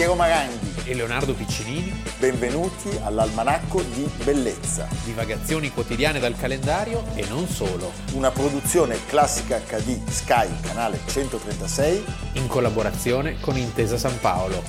Piero 0.00 0.14
Maranghi 0.14 0.88
e 0.88 0.94
Leonardo 0.94 1.34
Piccinini. 1.34 1.92
Benvenuti 2.18 2.88
all'Almanacco 3.02 3.82
di 3.82 4.08
Bellezza. 4.24 4.88
Divagazioni 5.04 5.70
quotidiane 5.70 6.18
dal 6.18 6.34
calendario 6.38 7.04
e 7.14 7.26
non 7.28 7.46
solo. 7.46 7.92
Una 8.14 8.30
produzione 8.30 8.96
classica 9.04 9.58
HD 9.58 10.02
Sky, 10.08 10.48
canale 10.62 11.00
136. 11.06 12.02
In 12.32 12.46
collaborazione 12.46 13.38
con 13.40 13.58
Intesa 13.58 13.98
San 13.98 14.18
Paolo. 14.20 14.62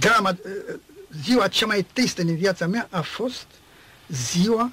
Drama, 0.00 0.36
ziua 1.22 1.46
cea 1.46 1.66
mai 1.66 1.86
tristă 1.92 2.24
din 2.24 2.36
viața 2.36 2.66
mea 2.66 2.88
a 2.90 3.02
fost 3.02 3.46
ziua 4.08 4.70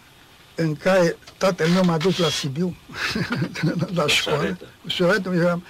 în 0.59 0.75
care 0.75 1.17
tatăl 1.37 1.67
meu 1.67 1.83
m-a 1.83 1.97
dus 1.97 2.17
la 2.17 2.29
Sibiu, 2.29 2.75
la 3.95 4.07
școală, 4.07 4.57
șoretă, 4.87 5.33
eram, 5.33 5.63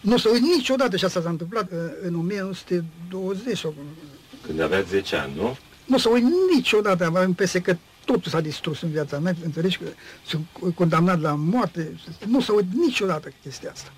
nu 0.00 0.14
o 0.14 0.18
să 0.18 0.28
uit 0.32 0.42
niciodată 0.42 0.96
și 0.96 1.04
asta 1.04 1.20
s-a 1.20 1.28
întâmplat 1.28 1.70
în 2.02 2.14
1920. 2.14 3.66
Când 4.46 4.60
aveați 4.60 4.88
10 4.88 5.16
ani, 5.16 5.32
nu? 5.36 5.56
Nu 5.84 5.94
o 5.94 5.98
să 5.98 6.08
uit 6.08 6.24
niciodată, 6.54 7.04
am 7.04 7.22
impresia 7.26 7.60
că 7.60 7.76
totul 8.04 8.30
s-a 8.30 8.40
distrus 8.40 8.82
în 8.82 8.90
viața 8.90 9.18
mea, 9.18 9.34
înțelegi 9.44 9.78
că 9.78 9.84
sunt 10.26 10.74
condamnat 10.74 11.20
la 11.20 11.34
moarte, 11.34 11.96
nu 12.26 12.38
o 12.38 12.40
să 12.40 12.52
uit 12.52 12.66
niciodată 12.72 13.32
chestia 13.42 13.70
asta. 13.70 13.92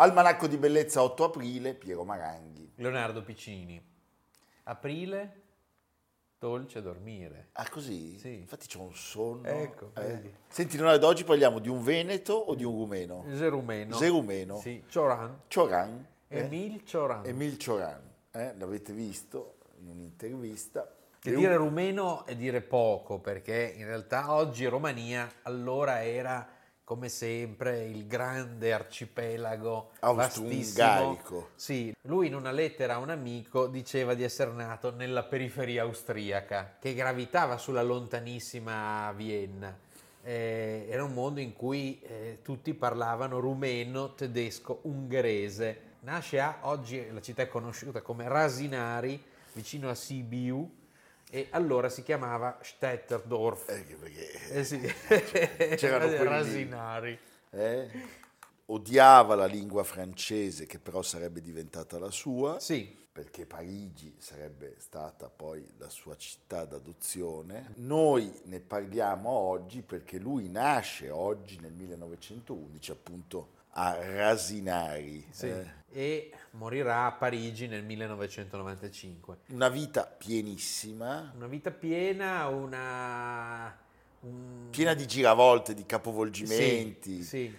Almanacco 0.00 0.46
di 0.46 0.56
Bellezza 0.56 1.02
8 1.02 1.24
aprile, 1.24 1.74
Piero 1.74 2.04
Maranghi. 2.04 2.72
Leonardo 2.76 3.22
Piccini. 3.22 3.78
Aprile, 4.62 5.42
dolce 6.38 6.80
dormire. 6.80 7.48
Ah 7.52 7.68
così? 7.68 8.18
Sì. 8.18 8.38
Infatti 8.38 8.66
c'ho 8.66 8.80
un 8.80 8.94
sonno. 8.94 9.46
Ecco, 9.46 9.90
eh. 9.96 10.32
Senti, 10.48 10.78
noi 10.78 10.94
ad 10.94 11.04
oggi 11.04 11.22
parliamo 11.24 11.58
di 11.58 11.68
un 11.68 11.82
veneto 11.82 12.32
o 12.32 12.54
di 12.54 12.64
un 12.64 12.72
rumeno? 12.78 13.26
Zerumeno. 13.34 13.94
Zerumeno. 13.94 14.56
Sì, 14.56 14.82
Cioran. 14.88 15.40
Cioran. 15.48 16.06
eh? 16.28 16.38
Emil 16.38 16.82
Cioran. 16.86 17.26
Emil 17.26 17.58
Cioran. 17.58 18.00
eh? 18.30 18.54
L'avete 18.56 18.94
visto 18.94 19.56
in 19.80 19.88
un'intervista. 19.88 20.96
Che 21.18 21.34
dire 21.34 21.56
rumeno 21.56 22.24
è 22.24 22.34
dire 22.34 22.62
poco, 22.62 23.18
perché 23.18 23.74
in 23.76 23.84
realtà 23.84 24.32
oggi 24.32 24.64
Romania 24.64 25.30
allora 25.42 26.02
era 26.02 26.56
come 26.90 27.08
sempre 27.08 27.84
il 27.84 28.08
grande 28.08 28.72
arcipelago 28.72 29.90
Austro-ungarico. 30.00 31.12
vastissimo. 31.12 31.48
Sì, 31.54 31.94
lui 32.00 32.26
in 32.26 32.34
una 32.34 32.50
lettera 32.50 32.94
a 32.94 32.98
un 32.98 33.10
amico 33.10 33.68
diceva 33.68 34.14
di 34.14 34.24
essere 34.24 34.50
nato 34.50 34.92
nella 34.92 35.22
periferia 35.22 35.82
austriaca, 35.82 36.78
che 36.80 36.92
gravitava 36.92 37.58
sulla 37.58 37.82
lontanissima 37.82 39.12
Vienna. 39.12 39.72
Eh, 40.20 40.88
era 40.90 41.04
un 41.04 41.12
mondo 41.12 41.38
in 41.38 41.52
cui 41.52 42.00
eh, 42.00 42.40
tutti 42.42 42.74
parlavano 42.74 43.38
rumeno, 43.38 44.14
tedesco, 44.14 44.80
ungherese. 44.82 45.80
Nasce 46.00 46.40
a, 46.40 46.58
oggi 46.62 47.08
la 47.12 47.20
città 47.20 47.42
è 47.42 47.48
conosciuta 47.48 48.02
come 48.02 48.26
Rasinari, 48.26 49.22
vicino 49.52 49.90
a 49.90 49.94
Sibiu, 49.94 50.78
e 51.30 51.46
allora 51.50 51.88
si 51.88 52.02
chiamava 52.02 52.58
Stetterdorf. 52.60 53.68
Eh, 53.68 53.96
perché 53.96 54.30
Eh 54.52 54.64
sì, 54.64 54.78
C'erano 55.76 56.06
quelli. 56.08 56.24
Rasinari. 56.24 57.18
eh, 57.50 57.90
odiava 58.66 59.34
la 59.34 59.46
lingua 59.46 59.82
francese, 59.84 60.66
che 60.66 60.78
però 60.78 61.02
sarebbe 61.02 61.40
diventata 61.40 61.98
la 61.98 62.10
sua. 62.10 62.58
Sì, 62.60 62.98
perché 63.12 63.44
Parigi 63.44 64.14
sarebbe 64.18 64.76
stata 64.78 65.28
poi 65.28 65.66
la 65.78 65.88
sua 65.88 66.16
città 66.16 66.64
d'adozione. 66.64 67.72
Noi 67.76 68.32
ne 68.44 68.60
parliamo 68.60 69.28
oggi 69.30 69.82
perché 69.82 70.18
lui 70.18 70.48
nasce 70.48 71.10
oggi 71.10 71.58
nel 71.60 71.72
1911 71.72 72.90
appunto 72.92 73.48
a 73.70 73.96
Rasinari. 73.98 75.26
sì. 75.30 75.48
eh. 75.48 75.78
E 75.92 76.32
morirà 76.52 77.06
a 77.06 77.12
Parigi 77.12 77.66
nel 77.66 77.84
1995. 77.84 79.38
Una 79.48 79.68
vita 79.68 80.04
pienissima, 80.06 81.32
Una 81.34 81.46
vita 81.48 81.70
piena, 81.72 82.46
una... 82.48 83.76
un- 84.20 84.68
piena 84.70 84.94
di 84.94 85.06
giravolte, 85.06 85.74
di 85.74 85.84
capovolgimenti. 85.86 87.22
Sì, 87.22 87.24
sì. 87.24 87.56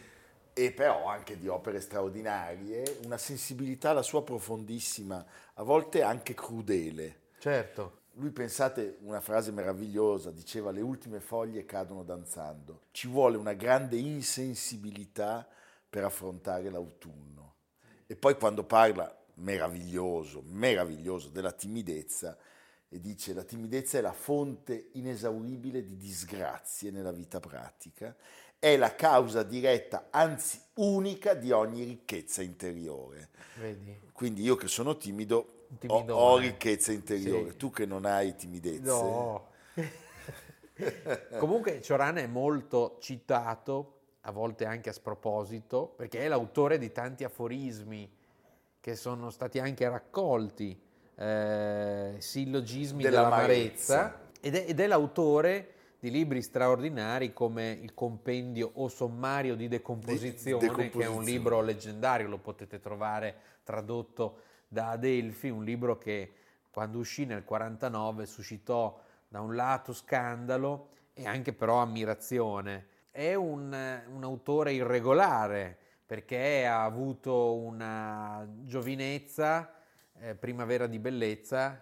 e 0.53 0.71
però 0.71 1.07
anche 1.07 1.37
di 1.37 1.47
opere 1.47 1.79
straordinarie, 1.81 2.99
una 3.05 3.17
sensibilità 3.17 3.93
la 3.93 4.01
sua 4.01 4.23
profondissima, 4.23 5.25
a 5.55 5.63
volte 5.63 6.01
anche 6.03 6.33
crudele. 6.33 7.19
certo. 7.39 7.99
Lui 8.15 8.31
pensate 8.31 8.97
una 9.01 9.21
frase 9.21 9.51
meravigliosa, 9.51 10.31
diceva 10.31 10.71
le 10.71 10.81
ultime 10.81 11.19
foglie 11.21 11.65
cadono 11.65 12.03
danzando. 12.03 12.83
Ci 12.91 13.07
vuole 13.07 13.37
una 13.37 13.53
grande 13.53 13.97
insensibilità 13.97 15.47
per 15.89 16.03
affrontare 16.03 16.69
l'autunno. 16.69 17.41
E 18.11 18.17
poi 18.17 18.35
quando 18.35 18.66
parla 18.66 19.09
meraviglioso, 19.35 20.44
meraviglioso 20.45 21.29
della 21.29 21.53
timidezza 21.53 22.38
e 22.89 22.99
dice 22.99 23.33
la 23.33 23.44
timidezza 23.45 23.99
è 23.99 24.01
la 24.01 24.11
fonte 24.11 24.89
inesauribile 24.95 25.81
di 25.81 25.95
disgrazie 25.95 26.91
nella 26.91 27.13
vita 27.13 27.39
pratica, 27.39 28.13
è 28.59 28.75
la 28.75 28.95
causa 28.95 29.44
diretta, 29.44 30.07
anzi 30.09 30.59
unica 30.73 31.35
di 31.35 31.51
ogni 31.51 31.85
ricchezza 31.85 32.41
interiore. 32.41 33.29
Vedi? 33.57 33.97
Quindi 34.11 34.41
io 34.43 34.57
che 34.57 34.67
sono 34.67 34.97
timido 34.97 35.67
ho, 35.88 36.05
ho 36.11 36.38
ricchezza 36.38 36.91
interiore, 36.91 37.51
Sì. 37.51 37.55
tu 37.55 37.69
che 37.69 37.85
non 37.85 38.03
hai 38.03 38.35
timidezze. 38.35 38.91
No. 38.91 39.47
Comunque 41.39 41.81
Cioran 41.81 42.17
è 42.17 42.28
molto 42.28 42.97
citato, 42.99 44.00
a 44.21 44.31
volte 44.31 44.65
anche 44.65 44.89
a 44.89 44.93
sproposito, 44.93 45.93
perché 45.95 46.19
è 46.19 46.27
l'autore 46.27 46.77
di 46.77 46.91
tanti 46.91 47.23
aforismi 47.23 48.09
che 48.79 48.95
sono 48.95 49.29
stati 49.29 49.59
anche 49.59 49.87
raccolti, 49.87 50.79
eh, 51.15 52.15
sillogismi 52.17 53.03
Dell'amarezza. 53.03 53.95
dell'amarezza, 53.95 54.29
ed 54.41 54.55
è, 54.55 54.65
ed 54.69 54.79
è 54.79 54.87
l'autore 54.87 55.73
di 55.99 56.09
libri 56.09 56.41
straordinari 56.41 57.31
come 57.31 57.77
il 57.79 57.93
compendio 57.93 58.71
o 58.75 58.87
sommario 58.87 59.55
di 59.55 59.67
decomposizione, 59.67 60.59
che 60.59 60.65
è 60.65 60.69
un 60.69 60.75
Decomposizione. 60.77 61.25
libro 61.25 61.61
leggendario, 61.61 62.27
lo 62.27 62.39
potete 62.39 62.79
trovare 62.79 63.35
tradotto 63.63 64.37
da 64.67 64.89
Adelphi, 64.91 65.49
un 65.49 65.63
libro 65.63 65.97
che 65.97 66.33
quando 66.71 66.97
uscì 66.97 67.25
nel 67.25 67.43
49 67.43 68.25
suscitò 68.25 68.99
da 69.27 69.41
un 69.41 69.55
lato 69.55 69.93
scandalo 69.93 70.89
e 71.13 71.25
anche 71.27 71.53
però 71.53 71.77
ammirazione. 71.81 72.87
È 73.11 73.33
un, 73.33 74.01
un 74.07 74.23
autore 74.23 74.73
irregolare 74.73 75.77
perché 76.05 76.66
ha 76.66 76.83
avuto 76.83 77.55
una 77.55 78.47
giovinezza, 78.63 79.73
eh, 80.19 80.35
primavera 80.35 80.88
di 80.88 80.97
bellezza, 80.99 81.81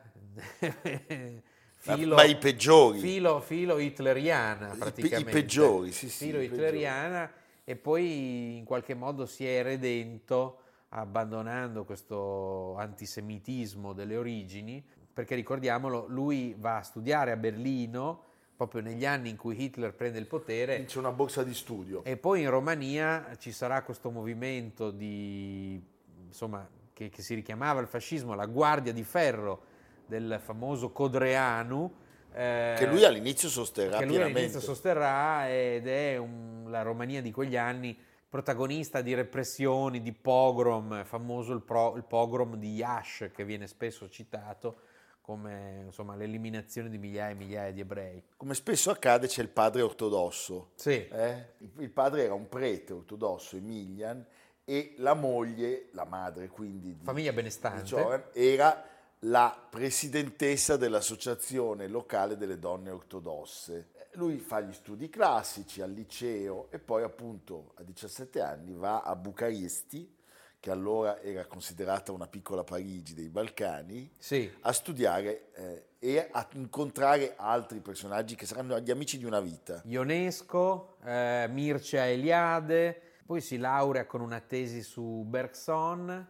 filo, 1.76 2.16
ma 2.16 2.24
i 2.24 2.36
peggiori. 2.38 3.00
filo, 3.00 3.40
filo 3.42 3.78
hitleriana 3.80 4.68
I 4.68 4.70
pe- 4.70 4.76
i 4.76 4.80
praticamente. 4.80 5.32
peggiori, 5.32 5.92
sì, 5.92 6.10
sì, 6.10 6.26
Filo 6.26 6.40
i 6.42 6.48
peggiori. 6.48 6.56
hitleriana 6.68 7.32
e 7.64 7.76
poi 7.76 8.58
in 8.58 8.66
qualche 8.66 8.94
modo 8.96 9.26
si 9.26 9.46
è 9.48 9.62
redento 9.62 10.62
abbandonando 10.90 11.86
questo 11.86 12.76
antisemitismo 12.78 13.94
delle 13.94 14.18
origini, 14.18 14.84
perché 15.14 15.36
ricordiamolo, 15.36 16.06
lui 16.08 16.56
va 16.58 16.78
a 16.78 16.82
studiare 16.84 17.32
a 17.32 17.38
Berlino 17.38 18.24
proprio 18.60 18.82
negli 18.82 19.06
anni 19.06 19.30
in 19.30 19.38
cui 19.38 19.56
Hitler 19.64 19.94
prende 19.94 20.20
il 20.20 20.26
potere 20.26 20.84
C'è 20.84 20.98
una 21.00 21.14
borsa 21.14 21.44
di 21.44 21.54
studio. 21.54 22.04
e 22.04 22.18
poi 22.18 22.42
in 22.42 22.50
Romania 22.50 23.38
ci 23.38 23.54
sarà 23.54 23.84
questo 23.84 24.12
movimento 24.12 24.92
di, 24.92 25.82
insomma, 26.26 26.68
che, 26.92 27.08
che 27.08 27.22
si 27.22 27.36
richiamava 27.36 27.80
al 27.80 27.88
fascismo, 27.88 28.34
la 28.34 28.48
Guardia 28.48 28.92
di 28.92 29.04
Ferro 29.06 29.62
del 30.06 30.42
famoso 30.44 30.92
Codreanu. 30.92 31.90
eh, 32.34 32.76
che 32.78 32.86
lui 32.86 33.06
all'inizio 33.06 33.48
sosterrà 33.48 33.98
che 34.00 34.06
lui 34.06 34.22
all'inizio 34.22 34.60
sosterrà 34.60 35.50
ed 35.50 35.88
è 35.88 36.18
un- 36.18 36.66
la 36.68 36.82
Romania 36.82 37.22
di 37.22 37.32
quegli 37.32 37.56
anni 37.56 37.98
protagonista 38.28 39.00
di 39.02 39.14
repressioni, 39.14 40.02
di 40.02 40.12
pogrom, 40.12 41.06
famoso 41.06 41.54
il, 41.54 41.62
pro- 41.62 41.96
il 41.96 42.04
pogrom 42.04 42.58
di 42.58 42.74
Yash 42.74 43.30
che 43.34 43.46
viene 43.46 43.68
spesso 43.68 44.10
citato 44.10 44.82
come 45.30 45.84
insomma, 45.86 46.16
l'eliminazione 46.16 46.90
di 46.90 46.98
migliaia 46.98 47.30
e 47.30 47.36
migliaia 47.36 47.72
di 47.72 47.82
ebrei. 47.82 48.24
Come 48.36 48.56
spesso 48.56 48.90
accade 48.90 49.28
c'è 49.28 49.44
il 49.44 49.50
padre 49.50 49.84
ortodosso. 49.84 50.72
Sì. 50.74 51.08
Eh? 51.08 51.46
Il 51.78 51.92
padre 51.92 52.24
era 52.24 52.34
un 52.34 52.50
prete 52.50 52.94
ortodosso, 52.94 53.56
Emilian, 53.56 54.26
e 54.66 54.96
la 54.98 55.14
moglie, 55.14 55.90
la 55.92 56.06
madre 56.06 56.48
quindi 56.48 56.96
di, 56.98 57.04
Famiglia 57.04 57.32
benestante. 57.32 57.84
di 57.84 57.90
Joran, 57.90 58.24
era 58.34 58.84
la 59.20 59.56
presidentessa 59.70 60.78
dell'associazione 60.78 61.88
locale 61.88 62.36
delle 62.36 62.58
donne 62.58 62.90
ortodosse. 62.90 63.90
Lui 64.14 64.40
fa 64.40 64.62
gli 64.62 64.74
studi 64.74 65.10
classici 65.10 65.84
al 65.84 65.92
liceo 65.92 66.72
e 66.72 66.80
poi 66.80 67.04
appunto 67.04 67.74
a 67.76 67.84
17 67.84 68.42
anni 68.42 68.74
va 68.74 69.02
a 69.04 69.16
Bucaresti, 69.16 70.12
che 70.60 70.72
allora 70.72 71.22
era 71.22 71.46
considerata 71.46 72.12
una 72.12 72.28
piccola 72.28 72.64
Parigi 72.64 73.14
dei 73.14 73.30
Balcani, 73.30 74.12
Sì. 74.18 74.52
a 74.62 74.72
studiare 74.74 75.52
eh, 75.54 75.84
e 76.00 76.28
a 76.32 76.48
incontrare 76.54 77.36
altri 77.38 77.80
personaggi 77.80 78.36
che 78.36 78.46
saranno 78.46 78.78
gli 78.80 78.92
amici 78.92 79.18
di 79.18 79.26
una 79.26 79.40
vita. 79.40 79.82
Ionesco, 79.86 80.98
eh, 81.04 81.48
Mircea 81.50 82.08
Eliade, 82.08 83.02
poi 83.26 83.42
si 83.42 83.58
laurea 83.58 84.06
con 84.06 84.22
una 84.22 84.40
tesi 84.42 84.82
su 84.82 85.24
Bergson. 85.26 86.28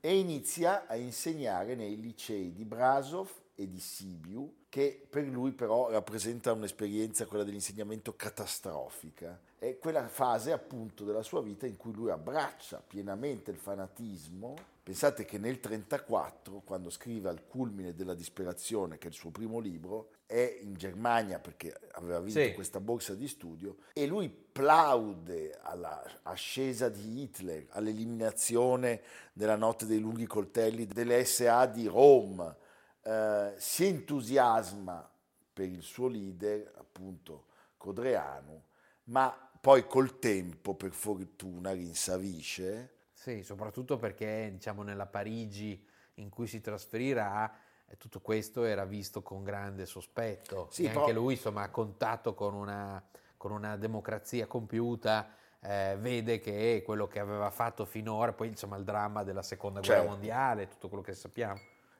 e 0.00 0.16
inizia 0.16 0.86
a 0.86 0.94
insegnare 0.96 1.74
nei 1.74 2.00
licei 2.00 2.52
di 2.52 2.64
Brasov 2.64 3.28
e 3.56 3.68
di 3.68 3.80
Sibiu, 3.80 4.54
che 4.68 5.06
per 5.08 5.24
lui 5.24 5.52
però 5.52 5.90
rappresenta 5.90 6.52
un'esperienza, 6.52 7.26
quella 7.26 7.44
dell'insegnamento 7.44 8.14
catastrofica. 8.14 9.40
È 9.58 9.78
quella 9.78 10.06
fase 10.08 10.52
appunto 10.52 11.04
della 11.04 11.22
sua 11.22 11.42
vita 11.42 11.66
in 11.66 11.76
cui 11.76 11.92
lui 11.92 12.10
abbraccia 12.10 12.82
pienamente 12.86 13.50
il 13.50 13.56
fanatismo. 13.56 14.54
Pensate 14.82 15.24
che 15.24 15.38
nel 15.38 15.58
1934, 15.60 16.62
quando 16.64 16.90
scrive 16.90 17.28
Al 17.28 17.46
culmine 17.46 17.94
della 17.94 18.14
disperazione, 18.14 18.98
che 18.98 19.08
è 19.08 19.10
il 19.10 19.16
suo 19.16 19.30
primo 19.30 19.58
libro, 19.58 20.10
è 20.26 20.58
in 20.60 20.74
Germania 20.74 21.38
perché 21.38 21.74
aveva 21.92 22.20
vinto 22.20 22.40
Sì. 22.40 22.52
questa 22.52 22.80
borsa 22.80 23.14
di 23.14 23.26
studio 23.26 23.76
e 23.94 24.06
lui 24.06 24.28
plaude 24.28 25.58
alla 25.62 26.02
ascesa 26.22 26.88
di 26.90 27.22
Hitler, 27.22 27.66
all'eliminazione 27.70 29.00
della 29.32 29.56
notte 29.56 29.86
dei 29.86 29.98
lunghi 29.98 30.26
coltelli 30.26 30.86
delle 30.86 31.24
SA 31.24 31.66
di 31.66 31.86
Rome, 31.86 32.66
eh, 33.08 33.54
si 33.56 33.86
entusiasma 33.86 35.08
per 35.52 35.66
il 35.66 35.82
suo 35.82 36.08
leader, 36.08 36.72
appunto 36.76 37.46
Codreanu, 37.78 38.62
ma 39.04 39.50
poi 39.60 39.86
col 39.86 40.18
tempo, 40.18 40.74
per 40.74 40.92
fortuna, 40.92 41.72
rinsavisce. 41.72 42.96
Sì, 43.12 43.42
soprattutto 43.42 43.96
perché 43.96 44.50
diciamo 44.52 44.82
nella 44.82 45.06
Parigi 45.06 45.84
in 46.14 46.28
cui 46.28 46.46
si 46.46 46.60
trasferirà 46.60 47.50
eh, 47.86 47.96
tutto 47.96 48.20
questo 48.20 48.64
era 48.64 48.84
visto 48.84 49.22
con 49.22 49.42
grande 49.42 49.86
sospetto. 49.86 50.68
Sì, 50.70 50.84
e 50.84 50.90
anche 50.90 51.12
lui, 51.12 51.34
insomma, 51.34 51.62
a 51.62 51.70
contatto 51.70 52.34
con 52.34 52.54
una, 52.54 53.02
con 53.38 53.52
una 53.52 53.76
democrazia 53.78 54.46
compiuta, 54.46 55.30
eh, 55.60 55.96
vede 55.98 56.40
che 56.40 56.82
quello 56.84 57.08
che 57.08 57.18
aveva 57.20 57.50
fatto 57.50 57.86
finora, 57.86 58.34
poi 58.34 58.48
insomma 58.48 58.76
il 58.76 58.84
dramma 58.84 59.24
della 59.24 59.42
seconda 59.42 59.80
guerra 59.80 59.96
Certo. 59.96 60.10
mondiale, 60.10 60.68
tutto 60.68 60.88
quello 60.88 61.02
che 61.02 61.14
sappiamo. 61.14 61.58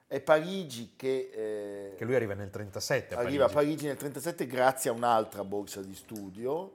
È 0.09 0.21
Parigi 0.21 0.95
che... 0.97 1.31
eh, 1.33 1.95
Che 1.95 2.05
lui 2.07 2.15
arriva 2.15 2.33
nel 2.33 2.49
37 2.49 3.15
a 3.15 3.19
Arriva 3.19 3.45
a 3.45 3.49
Parigi. 3.49 3.55
Parigi 3.55 3.87
nel 3.87 3.97
1937 3.97 4.47
grazie 4.47 4.89
a 4.91 4.95
un'altra 4.95 5.45
borsa 5.45 5.83
di 5.83 5.95
studio 5.95 6.71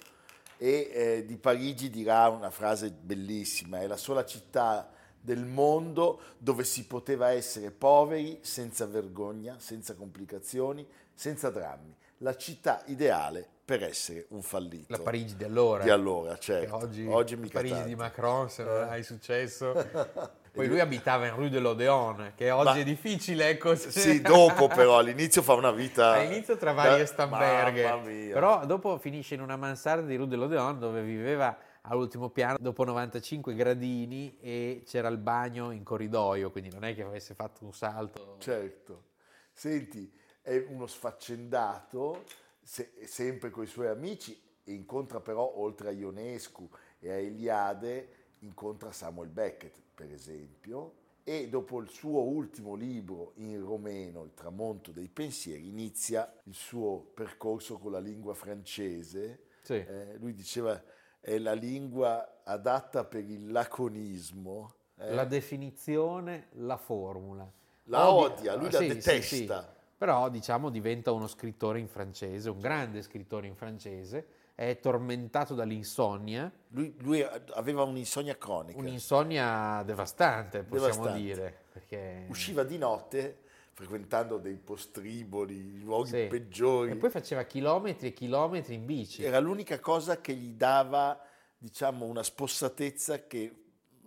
e 0.58 0.90
eh, 0.94 1.26
di 1.26 1.36
Parigi 1.38 1.90
dirà 1.90 2.30
una 2.30 2.52
frase 2.52 2.92
bellissima, 2.92 3.82
è 3.82 3.88
la 3.88 3.98
sola 3.98 4.24
città 4.24 4.88
del 5.20 5.46
mondo 5.46 6.20
dove 6.38 6.64
si 6.64 6.86
poteva 6.86 7.32
essere 7.32 7.72
poveri 7.72 8.38
senza 8.44 8.86
vergogna, 8.86 9.56
senza 9.58 9.96
complicazioni, 9.96 10.88
senza 11.14 11.50
drammi. 11.50 11.96
La 12.24 12.38
città 12.38 12.82
ideale 12.86 13.46
per 13.66 13.84
essere 13.84 14.28
un 14.30 14.42
fallito. 14.42 14.86
La 14.96 15.00
Parigi 15.00 15.36
di 15.36 15.44
allora. 15.44 15.84
Di 15.84 15.90
allora, 15.90 16.38
certo. 16.38 16.74
oggi, 16.78 17.06
Oggi 17.06 17.36
mica 17.36 17.56
Parigi 17.56 17.74
tanto. 17.74 17.88
di 17.90 17.96
Macron, 17.96 18.50
se 18.50 18.64
non 18.64 18.78
Eh. 18.78 18.90
hai 18.90 19.04
successo. 19.04 19.74
Poi 20.54 20.68
lui 20.68 20.80
abitava 20.80 21.26
in 21.28 21.36
Rue 21.36 21.50
de 21.50 21.60
l'Odeon, 21.60 22.32
che 22.36 22.50
oggi 22.52 22.66
Ma- 22.66 22.76
è 22.80 22.84
difficile, 22.84 23.50
ecco. 23.50 23.76
Sì, 23.76 24.22
dopo 24.22 24.68
però, 24.74 25.00
all'inizio 25.00 25.42
fa 25.42 25.54
una 25.54 25.72
vita... 25.72 26.12
All'inizio 26.14 26.56
tra 26.56 26.72
varie 26.72 27.06
stamberghe, 27.06 28.30
però 28.32 28.66
dopo 28.66 28.98
finisce 29.00 29.34
in 29.34 29.42
una 29.42 29.58
mansarda 29.58 30.06
di 30.06 30.16
Rue 30.16 30.28
de 30.28 30.36
l'Odeon 30.38 30.80
dove 30.80 31.02
viveva 31.02 31.58
all'ultimo 31.82 32.30
piano 32.30 32.56
dopo 32.60 32.86
95 32.86 33.54
gradini 33.54 34.38
e 34.40 34.84
c'era 34.86 35.10
il 35.10 35.18
bagno 35.18 35.72
in 35.72 35.84
corridoio, 35.84 36.52
quindi 36.52 36.70
non 36.70 36.86
è 36.86 36.96
che 36.96 37.02
avesse 37.04 37.34
fatto 37.34 37.66
un 37.66 37.74
salto. 37.74 38.36
Certo. 38.40 39.04
Senti, 39.52 40.10
è 40.44 40.64
uno 40.70 40.86
sfaccendato, 40.86 42.24
se- 42.62 42.94
sempre 43.06 43.50
con 43.50 43.64
i 43.64 43.68
suoi 43.68 43.88
amici, 43.88 44.40
e 44.64 44.72
incontra 44.74 45.20
però, 45.20 45.52
oltre 45.58 45.90
a 45.90 45.92
Ionescu 45.92 46.70
e 47.00 47.10
a 47.12 47.16
Eliade, 47.16 48.10
incontra 48.40 48.92
Samuel 48.92 49.30
Beckett, 49.30 49.76
per 49.96 50.12
esempio, 50.12 51.02
e 51.24 51.48
dopo 51.50 51.80
il 51.80 51.90
suo 51.90 52.22
ultimo 52.22 52.76
libro 52.76 53.32
in 53.36 53.64
romeno, 53.64 54.24
Il 54.24 54.34
tramonto 54.34 54.92
dei 54.92 55.08
pensieri, 55.08 55.68
inizia 55.70 56.32
il 56.44 56.54
suo 56.54 57.00
percorso 57.14 57.78
con 57.80 57.92
la 57.94 58.00
lingua 58.00 58.34
francese. 58.34 59.46
Sì. 59.62 59.76
Eh, 59.76 60.18
lui 60.18 60.34
diceva 60.34 60.82
è 61.22 61.38
la 61.38 61.54
lingua 61.54 62.42
adatta 62.44 63.06
per 63.06 63.24
il 63.30 63.50
laconismo. 63.52 64.74
eh. 64.98 65.14
La 65.14 65.24
definizione, 65.26 66.48
la 66.56 66.76
formula. 66.78 67.50
La 67.86 68.12
Odi- 68.12 68.34
odia, 68.40 68.56
lui 68.56 68.70
la 68.72 68.80
sì, 68.80 68.88
detesta. 68.88 69.62
sì. 69.62 69.82
Però 70.04 70.28
diciamo 70.28 70.70
diventa 70.70 71.14
uno 71.14 71.28
scrittore 71.28 71.80
in 71.80 71.88
francese, 71.88 72.50
un 72.50 72.60
grande 72.60 73.02
scrittore 73.02 73.48
in 73.48 73.56
francese, 73.56 74.26
è 74.54 74.78
tormentato 74.82 75.56
dall'insonnia, 75.56 76.52
Lui, 76.72 76.94
lui 77.00 77.26
aveva 77.54 77.84
un'insonnia 77.84 78.38
cronica. 78.38 78.78
un'insonnia 78.78 79.82
devastante 79.86 80.64
possiamo 80.64 80.88
Devastante. 81.06 81.22
dire. 81.22 81.58
Perché... 81.72 82.26
Usciva 82.28 82.64
di 82.64 82.78
notte 82.78 83.38
frequentando 83.72 84.40
dei 84.40 84.58
postriboli, 84.58 85.56
i 85.78 85.80
luoghi 85.82 86.10
Sì. 86.10 86.28
peggiori. 86.28 86.92
E 86.92 86.96
poi 86.98 87.10
faceva 87.10 87.44
chilometri 87.44 88.08
e 88.10 88.12
chilometri 88.12 88.74
in 88.74 88.86
bici. 88.86 89.24
Era 89.24 89.40
l'unica 89.40 89.80
cosa 89.80 90.20
che 90.20 90.34
gli 90.34 90.52
dava, 90.52 91.18
diciamo, 91.58 92.04
una 92.04 92.24
spossatezza 92.24 93.26
che 93.26 93.63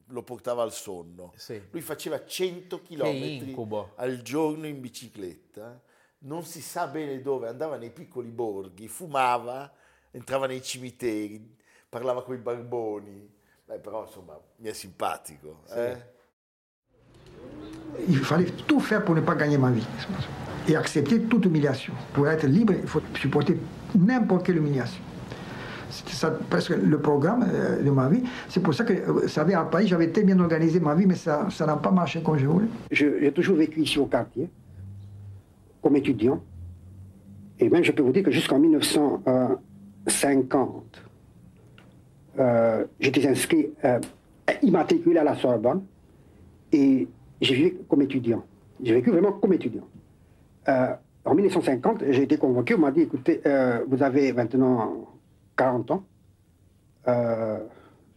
lo 0.07 0.23
portava 0.23 0.63
al 0.63 0.73
sonno. 0.73 1.33
Sì. 1.37 1.61
Lui 1.71 1.81
faceva 1.81 2.25
100 2.25 2.83
chilometri 2.83 3.49
incubo. 3.51 3.93
al 3.97 4.23
giorno 4.23 4.67
in 4.67 4.81
bicicletta, 4.81 5.81
non 6.19 6.45
si 6.45 6.61
sa 6.61 6.87
bene 6.87 7.21
dove, 7.21 7.49
andava 7.49 7.77
nei 7.77 7.91
piccoli 7.91 8.31
borghi, 8.31 8.89
fumava, 8.89 9.73
entrava 10.11 10.47
nei 10.47 10.63
cimiteri, 10.63 11.57
parlava 11.89 12.23
con 12.23 12.35
i 12.35 12.39
barboni. 12.39 13.35
Beh, 13.65 13.79
però 13.81 14.05
insomma 14.05 14.41
mi 14.57 14.69
è 14.69 14.73
simpatico. 14.73 15.63
eh? 15.75 16.15
Il 18.09 18.19
fallait 18.19 18.51
tout 18.67 18.81
faire 18.81 19.03
pour 19.03 19.15
ne 19.15 19.21
pas 19.23 19.35
gagner 19.35 19.59
ma 19.59 19.71
vie. 19.71 19.85
Et 20.69 20.77
accepter 20.77 21.27
toute 21.29 21.47
humiliation. 21.47 21.93
Pour 22.13 22.29
être 22.29 22.47
libre, 22.47 22.75
il 22.75 22.87
faut 22.89 23.03
supporter 23.17 23.57
n'importe 23.95 24.45
quelle 24.45 24.59
humiliation. 24.59 25.03
Ça 25.91 26.31
presque 26.51 26.71
le 26.71 26.99
programme 26.99 27.47
euh, 27.49 27.81
de 27.83 27.91
ma 27.91 28.09
vie. 28.09 28.23
C'est 28.49 28.61
pour 28.61 28.75
ça 28.75 28.85
que, 28.85 28.93
euh, 28.93 29.13
vous 29.13 29.29
savez, 29.29 29.55
à 29.55 29.65
Paris, 29.65 29.87
j'avais 29.87 30.09
très 30.09 30.25
bien 30.25 30.39
organisé 30.41 30.81
ma 30.81 30.95
vie, 30.95 31.07
mais 31.07 31.15
ça 31.15 31.49
n'a 31.61 31.77
pas 31.77 31.91
marché 31.91 32.23
comme 32.23 32.37
je 32.39 32.47
voulais. 32.47 32.67
J'ai 32.91 33.31
toujours 33.33 33.57
vécu 33.57 33.81
ici 33.81 33.99
au 33.99 34.07
quartier, 34.07 34.49
comme 35.83 35.97
étudiant. 35.97 36.41
Et 37.59 37.69
même, 37.69 37.85
je 37.85 37.93
peux 37.93 38.03
vous 38.03 38.13
dire 38.13 38.23
que 38.23 38.31
jusqu'en 38.31 38.59
1950, 38.59 41.03
euh, 42.39 42.85
j'étais 43.01 43.27
inscrit, 43.27 43.71
euh, 43.85 43.99
immatriculé 44.63 45.19
à 45.19 45.25
la 45.25 45.37
Sorbonne. 45.37 45.83
Et 46.73 47.07
j'ai 47.41 47.55
vécu 47.55 47.79
comme 47.89 48.03
étudiant. 48.03 48.45
J'ai 48.83 48.95
vécu 48.95 49.11
vraiment 49.11 49.33
comme 49.33 49.53
étudiant. 49.53 49.87
En 51.25 51.35
1950, 51.35 52.05
j'ai 52.11 52.25
été 52.25 52.37
convoqué. 52.37 52.75
On 52.75 52.79
m'a 52.79 52.91
dit 52.91 53.03
écoutez, 53.03 53.41
vous 53.89 54.03
avez 54.03 54.33
maintenant 54.33 55.16
40 55.57 55.91
ans. 55.91 56.05
Euh, 57.09 57.59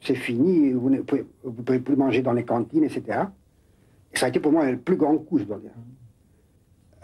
c'est 0.02 0.16
fini, 0.16 0.72
vous 0.72 0.90
ne 0.90 1.02
pouvez, 1.02 1.26
vous 1.44 1.52
pouvez 1.64 1.80
plus 1.80 1.96
manger 1.96 2.22
dans 2.22 2.34
les 2.34 2.46
cantines, 2.46 2.84
etc. 2.84 3.04
Et 4.14 4.18
ça 4.18 4.26
a 4.28 4.30
été 4.30 4.40
pour 4.40 4.52
moi 4.52 4.66
le 4.70 4.78
plus 4.80 4.96
grand 4.96 5.18
coup, 5.18 5.38
je 5.40 5.44
dois 5.44 5.60
dire. 5.60 5.72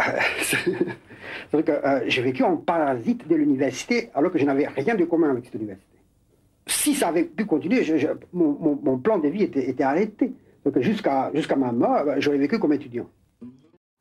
Euh, 0.01 1.61
que 1.61 1.71
euh, 1.71 2.03
j'ai 2.07 2.21
vécu 2.21 2.43
en 2.43 2.57
parasite 2.57 3.27
de 3.27 3.35
l'université 3.35 4.09
alors 4.13 4.31
que 4.31 4.37
je 4.39 4.45
n'avais 4.45 4.67
rien 4.67 4.95
de 4.95 5.05
commun 5.05 5.31
avec 5.31 5.45
cette 5.45 5.55
université. 5.55 5.85
Si 6.67 6.95
ça 6.95 7.09
avait 7.09 7.23
pu 7.25 7.45
continuer, 7.45 7.83
je- 7.83 7.97
je- 7.97 8.07
mon, 8.33 8.53
mon- 8.59 8.79
mon 8.81 8.97
plan 8.97 9.19
de 9.19 9.27
vie 9.27 9.43
était, 9.43 9.69
était 9.69 9.83
arrêté. 9.83 10.33
Jusqu'à 10.77 11.31
jusqu'à 11.33 11.55
ma 11.55 11.71
mort, 11.71 12.07
euh, 12.07 12.15
j'aurais 12.17 12.39
vécu 12.39 12.57
comme 12.57 12.73
étudiant. 12.73 13.07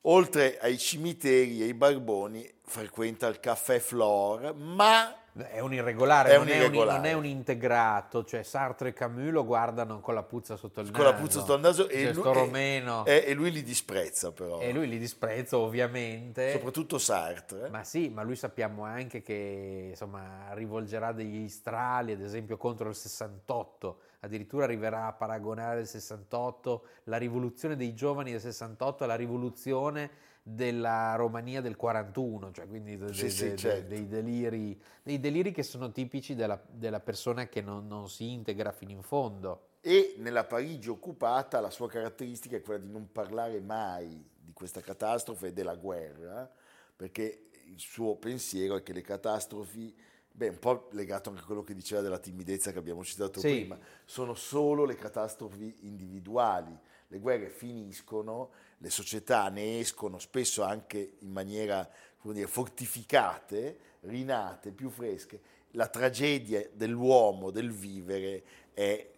Oltre 0.03 0.41
ai 0.63 0.77
cimiteri 0.79 1.63
e 1.63 1.67
ai 1.69 1.73
barboni, 1.75 2.45
frequenta 2.65 3.29
il 3.29 3.39
caffè 3.41 3.79
Flore, 3.81 4.55
ma 4.57 5.15
È 5.37 5.59
un 5.59 5.73
irregolare, 5.75 6.31
È 6.31 6.37
non, 6.37 6.47
un 6.47 6.53
è 6.53 6.65
un, 6.65 6.73
non 6.87 7.05
è 7.07 7.13
un 7.13 7.25
integrato, 7.27 8.23
cioè 8.25 8.45
Sartre 8.45 8.91
e 8.91 8.93
Camus 8.93 9.31
lo 9.33 9.45
guardano 9.45 9.99
con 9.99 10.15
la 10.15 10.23
puzza 10.23 10.55
sotto 10.55 10.81
il 10.81 10.93
con 10.93 11.01
naso. 11.03 11.13
la 11.13 11.19
puzza 11.21 11.41
sotto 11.41 11.55
il 11.55 11.61
naso 11.61 11.89
e 11.89 12.05
Cioè, 12.05 12.13
lui, 12.13 12.33
romeno. 12.33 13.05
e- 13.05 13.25
e 13.27 13.35
lui 13.35 13.51
li 13.51 13.65
disprezza 13.65 14.31
però, 14.31 14.61
E 14.61 14.73
lui 14.73 14.89
li 14.89 14.97
disprezza 14.97 15.59
ovviamente. 15.59 16.53
soprattutto 16.53 16.99
Sartre. 16.99 17.69
Ma 17.69 17.83
sì, 17.83 18.11
ma 18.11 18.23
lui 18.23 18.37
sappiamo 18.37 18.85
anche 18.85 19.23
che 19.23 19.87
insomma, 19.91 20.53
rivolgerà 20.53 21.11
degli 21.11 21.49
strali, 21.49 22.13
ad 22.13 22.21
esempio 22.21 22.57
contro 22.57 22.89
il 22.89 22.95
68, 22.95 23.99
addirittura 24.21 24.63
arriverà 24.65 25.07
a 25.07 25.13
paragonare 25.15 25.81
il 25.81 25.89
68, 25.89 26.85
la 27.05 27.17
rivoluzione 27.17 27.75
dei 27.75 27.93
giovani 27.95 28.31
del 28.31 28.41
68 28.41 29.03
alla 29.03 29.17
rivoluzione 29.17 30.11
della 30.47 31.15
Romania 31.17 31.63
del 31.63 31.75
41, 31.75 32.53
cioè 32.53 32.69
quindi 32.69 32.99
de- 32.99 33.15
Sì, 33.15 33.23
de- 33.25 33.31
sì, 33.31 33.49
de- 33.51 33.57
certo. 33.57 33.89
dei, 33.89 34.07
deliri, 34.07 34.79
dei 35.03 35.19
deliri 35.19 35.53
che 35.53 35.63
sono 35.63 35.91
tipici 35.91 36.35
della, 36.35 36.63
della 36.71 37.01
persona 37.01 37.49
che 37.49 37.63
non, 37.63 37.87
non 37.87 38.11
si 38.11 38.31
integra 38.31 38.71
fino 38.71 38.91
in 38.91 39.01
fondo. 39.03 39.69
E 39.81 40.17
nella 40.19 40.45
Parigi 40.45 40.91
occupata 40.91 41.61
la 41.61 41.71
sua 41.71 41.89
caratteristica 41.89 42.57
è 42.57 42.61
quella 42.63 42.81
di 42.85 42.91
non 42.91 43.11
parlare 43.11 43.59
mai 43.61 44.23
di 44.39 44.53
questa 44.53 44.83
catastrofe 44.83 45.49
e 45.49 45.53
della 45.55 45.77
guerra, 45.77 46.51
perché 46.95 47.49
il 47.67 47.81
suo 47.81 48.17
pensiero 48.17 48.77
è 48.77 48.83
che 48.83 48.93
le 48.93 49.01
catastrofi, 49.01 49.97
beh, 50.31 50.49
un 50.49 50.59
po' 50.59 50.89
legato 50.93 51.31
anche 51.31 51.41
a 51.41 51.45
quello 51.47 51.63
che 51.63 51.73
diceva 51.75 52.03
della 52.03 52.19
timidezza 52.19 52.71
che 52.71 52.79
abbiamo 52.79 53.03
citato 53.03 53.41
Sì. 53.41 53.49
prima, 53.49 53.79
sono 54.05 54.35
solo 54.35 54.85
le 54.85 54.95
catastrofi 54.97 55.75
individuali. 55.87 56.79
Le 57.09 57.19
guerre 57.19 57.49
finiscono, 57.49 58.51
le 58.79 58.91
società 58.91 59.49
ne 59.49 59.79
escono 59.79 60.19
spesso 60.19 60.63
anche 60.63 61.17
in 61.21 61.31
maniera 61.31 61.89
come 62.19 62.35
dire, 62.35 62.47
fortificate, 62.47 63.79
rinate, 64.01 64.73
più 64.73 64.89
fresche. 64.89 65.41
La 65.73 65.89
tragedia 65.89 66.67
dell'uomo, 66.73 67.51
del 67.51 67.71
vivere, 67.71 68.43
è 68.73 69.11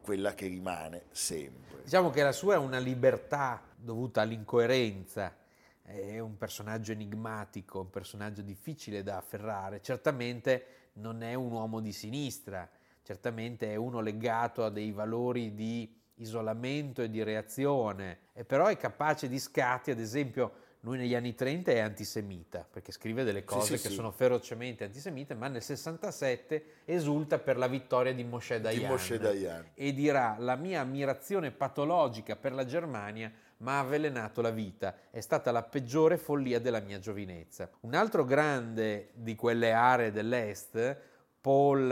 quella 0.00 0.34
che 0.34 0.46
rimane 0.46 1.06
sempre. 1.10 1.82
Diciamo 1.82 2.10
che 2.10 2.22
la 2.22 2.32
sua 2.32 2.54
è 2.54 2.58
una 2.58 2.78
libertà 2.78 3.62
dovuta 3.74 4.20
all'incoerenza, 4.20 5.34
è 5.82 6.18
un 6.18 6.36
personaggio 6.36 6.92
enigmatico, 6.92 7.80
un 7.80 7.90
personaggio 7.90 8.42
difficile 8.42 9.02
da 9.02 9.16
afferrare, 9.16 9.82
certamente 9.82 10.66
non 10.94 11.22
è 11.22 11.34
un 11.34 11.52
uomo 11.52 11.80
di 11.80 11.92
sinistra, 11.92 12.68
certamente 13.02 13.70
è 13.70 13.76
uno 13.76 14.00
legato 14.00 14.64
a 14.64 14.70
dei 14.70 14.92
valori 14.92 15.54
di 15.54 16.02
isolamento 16.16 17.02
e 17.02 17.10
di 17.10 17.22
reazione, 17.22 18.18
e 18.32 18.44
però 18.44 18.66
è 18.66 18.76
capace 18.76 19.28
di 19.28 19.38
scatti, 19.38 19.90
ad 19.90 19.98
esempio 19.98 20.62
lui 20.84 20.98
negli 20.98 21.14
anni 21.14 21.34
30 21.34 21.72
è 21.72 21.78
antisemita, 21.78 22.66
perché 22.70 22.92
scrive 22.92 23.24
delle 23.24 23.42
cose 23.42 23.76
sì, 23.76 23.82
che 23.82 23.88
sì. 23.88 23.94
sono 23.94 24.10
ferocemente 24.10 24.84
antisemite, 24.84 25.34
ma 25.34 25.48
nel 25.48 25.62
67 25.62 26.82
esulta 26.84 27.38
per 27.38 27.56
la 27.56 27.66
vittoria 27.66 28.12
di 28.12 28.22
Moshe 28.22 28.60
Dayan 28.60 28.90
Moshe 28.90 29.18
Dayan. 29.18 29.70
e 29.74 29.94
dirà 29.94 30.36
la 30.38 30.56
mia 30.56 30.82
ammirazione 30.82 31.50
patologica 31.50 32.36
per 32.36 32.52
la 32.52 32.66
Germania 32.66 33.32
ma 33.58 33.76
ha 33.76 33.80
avvelenato 33.80 34.42
la 34.42 34.50
vita, 34.50 34.94
è 35.10 35.20
stata 35.20 35.50
la 35.50 35.62
peggiore 35.62 36.18
follia 36.18 36.60
della 36.60 36.80
mia 36.80 36.98
giovinezza. 36.98 37.70
Un 37.80 37.94
altro 37.94 38.24
grande 38.24 39.10
di 39.14 39.34
quelle 39.34 39.72
aree 39.72 40.10
dell'est, 40.10 40.96
Paul 41.40 41.90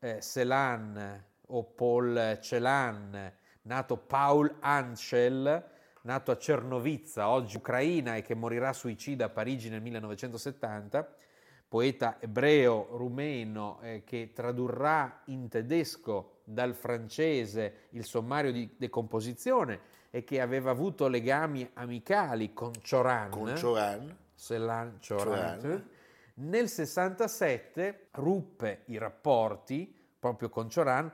eh, 0.00 0.20
Celan 0.20 1.24
o 1.46 1.62
Paul 1.64 2.38
Celan, 2.40 3.32
nato 3.64 3.96
Paul 3.96 4.56
Anschel, 4.60 5.64
nato 6.02 6.30
a 6.30 6.38
Cernovizza, 6.38 7.28
oggi 7.28 7.56
Ucraina 7.56 8.16
e 8.16 8.22
che 8.22 8.34
morirà 8.34 8.72
suicida 8.72 9.26
a 9.26 9.28
Parigi 9.28 9.68
nel 9.68 9.80
1970, 9.82 11.16
poeta 11.68 12.18
ebreo 12.20 12.88
rumeno 12.92 13.78
eh, 13.82 14.02
che 14.04 14.32
tradurrà 14.34 15.22
in 15.26 15.48
tedesco 15.48 16.40
dal 16.44 16.74
francese 16.74 17.88
il 17.90 18.04
sommario 18.04 18.52
di 18.52 18.74
decomposizione 18.76 19.92
e 20.10 20.22
che 20.24 20.40
aveva 20.40 20.70
avuto 20.70 21.08
legami 21.08 21.68
amicali 21.74 22.52
con 22.52 22.70
Cioran, 22.80 23.30
Con 23.30 23.56
Cioran, 23.56 24.16
Celan 24.36 24.96
Cioran. 25.00 25.60
Cioran. 25.60 25.88
Nel 26.34 26.68
67 26.68 28.08
ruppe 28.12 28.82
i 28.86 28.98
rapporti 28.98 29.92
proprio 30.18 30.50
con 30.50 30.68
Cioran, 30.68 31.10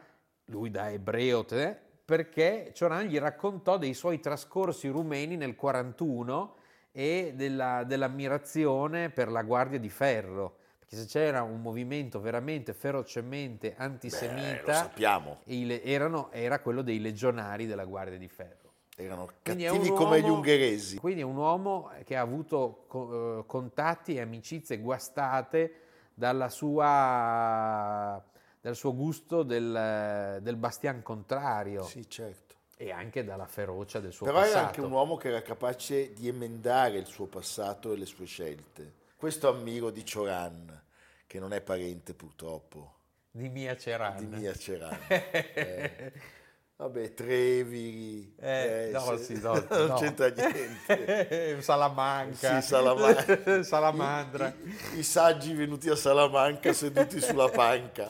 lui 0.47 0.71
da 0.71 0.91
ebreo 0.91 1.45
te, 1.45 1.89
perché 2.11 2.73
Cioran 2.75 3.07
gli 3.07 3.17
raccontò 3.21 3.79
dei 3.79 3.95
suoi 3.95 4.19
trascorsi 4.19 4.89
rumeni 4.89 5.37
nel 5.37 5.55
41 5.55 6.57
e 6.91 7.35
della- 7.37 7.85
dell'ammirazione 7.85 9.11
per 9.11 9.31
la 9.31 9.45
Guardia 9.45 9.79
di 9.79 9.89
Ferro. 9.89 10.57
Perché 10.81 10.97
se 10.97 11.07
c'era 11.07 11.43
un 11.43 11.61
movimento 11.63 12.21
veramente 12.21 12.73
ferocemente 12.75 13.69
beh, 13.69 13.75
lo 13.79 13.85
antisemita, 13.85 14.75
sappiamo, 14.75 15.39
i 15.45 15.65
le- 15.67 15.85
erano- 15.85 16.33
era 16.33 16.59
quello 16.59 16.83
dei 16.83 17.01
legionari 17.01 17.67
della 17.67 17.85
Guardia 17.85 18.19
di 18.19 18.27
Ferro. 18.29 18.59
erano 18.97 19.29
Quindi 19.45 19.63
cattivi 19.65 19.89
un 19.91 19.95
come 19.97 20.19
gli 20.19 20.25
uomo- 20.25 20.35
ungheresi. 20.35 20.97
Quindi 20.99 21.21
è 21.21 21.25
un 21.25 21.37
uomo 21.37 21.91
che 22.05 22.17
ha 22.17 22.21
avuto 22.21 22.85
co- 22.89 23.39
eh, 23.39 23.47
contatti 23.47 24.17
e 24.17 24.21
amicizie 24.21 24.79
guastate 24.79 25.73
dalla 26.13 26.49
sua, 26.51 28.23
dal 28.61 28.77
suo 28.77 28.95
gusto 28.95 29.43
del, 29.43 30.39
del 30.43 30.57
bastian 30.57 31.03
contrario 31.03 31.83
Sì, 31.85 32.09
certo. 32.09 32.55
e 32.77 32.91
anche 32.91 33.25
dalla 33.25 33.47
ferocia 33.47 34.01
del 34.01 34.13
suo 34.13 34.27
Però 34.27 34.39
passato. 34.39 34.57
era 34.59 34.67
anche 34.67 34.81
un 34.81 34.91
uomo 34.93 35.17
che 35.17 35.29
era 35.29 35.43
capace 35.43 36.13
di 36.13 36.29
emendare 36.29 36.99
il 36.99 37.07
suo 37.07 37.27
passato 37.27 37.93
e 37.93 37.97
le 37.97 38.07
sue 38.07 38.27
scelte. 38.27 38.93
Questo 39.17 39.49
ammiro 39.49 39.91
di 39.91 40.05
Cioran, 40.05 40.83
che 41.27 41.39
non 41.39 41.53
è 41.53 41.61
parente 41.61 42.15
purtroppo 42.15 42.95
Di 43.31 43.49
Mia 43.49 43.77
Ceran. 43.77 44.17
di 44.17 44.27
Mia 44.27 44.55
Ceran. 44.55 44.99
Eh, 45.09 46.13
Vabbè, 46.81 47.13
Treviri, 47.13 48.35
Eh, 48.41 48.87
eh, 48.89 48.91
no, 48.91 49.15
sì, 49.19 49.35
no, 49.41 49.53
non 49.69 49.87
no. 49.89 49.95
c'entra 49.97 50.29
niente. 50.31 51.61
Salamanca. 51.63 52.59
Sì, 52.63 52.67
Salamanca. 52.69 53.63
Salamandra. 53.63 54.49
I- 54.95 54.99
i 55.01 55.03
saggi 55.03 55.53
venuti 55.53 55.91
a 55.91 55.95
Salamanca 55.95 56.73
seduti 56.73 57.21
sulla 57.21 57.51
panca. 57.51 58.09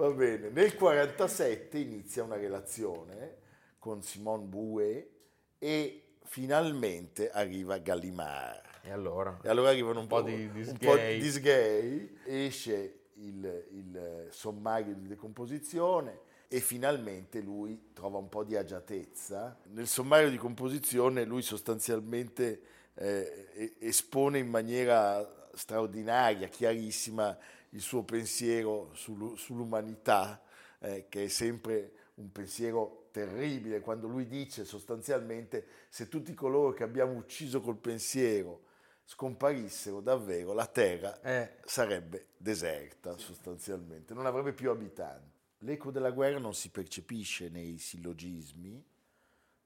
Va 0.00 0.08
bene. 0.12 0.48
Nel 0.48 0.76
47 0.76 1.76
inizia 1.76 2.22
una 2.22 2.36
relazione 2.36 3.36
con 3.78 4.02
Simone 4.02 4.44
Bouet 4.44 5.10
e 5.58 6.14
finalmente 6.24 7.30
arriva 7.30 7.76
Gallimard. 7.76 8.62
E 8.82 8.92
allora? 8.92 9.38
E 9.42 9.50
allora 9.50 9.68
arrivano 9.68 10.00
un, 10.00 10.06
po' 10.06 10.22
po', 10.22 10.22
di 10.22 10.50
un 10.54 10.76
po' 10.78 10.96
di 10.96 11.18
disgay, 11.18 12.16
esce 12.24 13.00
il, 13.16 13.66
il 13.72 14.28
sommario 14.30 14.94
di 14.94 15.06
decomposizione 15.06 16.20
e 16.48 16.60
finalmente 16.60 17.42
lui 17.42 17.90
trova 17.92 18.16
un 18.16 18.30
po' 18.30 18.42
di 18.42 18.56
agiatezza. 18.56 19.54
Nel 19.64 19.86
sommario 19.86 20.30
di 20.30 20.38
composizione 20.38 21.24
lui 21.24 21.42
sostanzialmente 21.42 22.62
eh, 22.94 23.74
espone 23.80 24.38
in 24.38 24.48
maniera 24.48 25.50
straordinaria, 25.52 26.48
chiarissima, 26.48 27.36
il 27.70 27.80
suo 27.80 28.02
pensiero 28.02 28.90
sull'u- 28.94 29.36
sull'umanità, 29.36 30.42
eh, 30.80 31.06
che 31.08 31.24
è 31.24 31.28
sempre 31.28 31.92
un 32.14 32.30
pensiero 32.32 33.08
terribile, 33.10 33.80
quando 33.80 34.06
lui 34.06 34.26
dice 34.26 34.64
sostanzialmente 34.64 35.66
se 35.88 36.08
tutti 36.08 36.34
coloro 36.34 36.72
che 36.72 36.84
abbiamo 36.84 37.12
ucciso 37.14 37.60
col 37.60 37.78
pensiero 37.78 38.68
scomparissero 39.04 40.00
davvero, 40.00 40.52
la 40.52 40.66
terra 40.66 41.20
Eh, 41.22 41.56
sarebbe 41.64 42.28
deserta 42.36 43.16
sostanzialmente, 43.16 44.14
non 44.14 44.26
avrebbe 44.26 44.52
più 44.52 44.70
abitanti. 44.70 45.38
L'eco 45.62 45.90
della 45.90 46.12
guerra 46.12 46.38
non 46.38 46.54
si 46.54 46.70
percepisce 46.70 47.48
nei 47.48 47.76
sillogismi, 47.78 48.82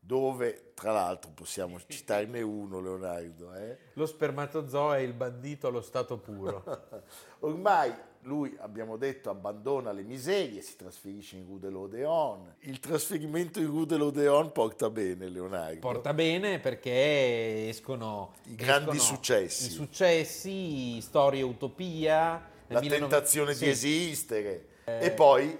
dove 0.07 0.73
tra 0.75 0.93
l'altro 0.93 1.31
possiamo 1.33 1.81
citarne 1.87 2.43
uno, 2.43 2.81
Leonardo. 2.81 3.55
eh? 3.55 3.79
lo 3.95 4.05
spermatozoo 4.05 4.93
è 4.93 4.99
il 4.99 5.15
bandito 5.15 5.69
allo 5.69 5.81
stato 5.81 6.19
puro. 6.19 6.63
Ormai 7.41 7.93
lui, 8.25 8.55
abbiamo 8.59 8.97
detto, 8.97 9.31
abbandona 9.31 9.93
le 9.93 10.03
miserie, 10.03 10.63
si 10.63 10.77
trasferisce 10.77 11.37
in 11.37 11.47
Rue 11.47 11.59
de 11.59 11.69
l'Odeon. 11.69 12.55
Il 12.61 12.81
trasferimento 12.81 13.61
in 13.61 13.67
Rue 13.67 13.87
de 13.87 13.97
l'Odeon 13.97 14.51
porta 14.53 14.91
bene, 14.91 15.29
Leonardo. 15.29 15.79
Porta 15.81 16.15
bene 16.15 16.59
perché 16.59 17.69
escono 17.69 18.35
I 18.45 18.55
grandi 18.55 18.97
escono 18.97 19.17
successi. 19.17 19.67
I 19.67 19.71
successi, 19.71 21.01
storia 21.01 21.45
utopia. 21.45 22.51
La 22.69 22.81
19 22.81 23.09
tentazione 23.09 23.55
sì, 23.55 23.65
di 23.65 23.71
esistere. 23.71 24.69
E 24.85 25.11
poi, 25.11 25.57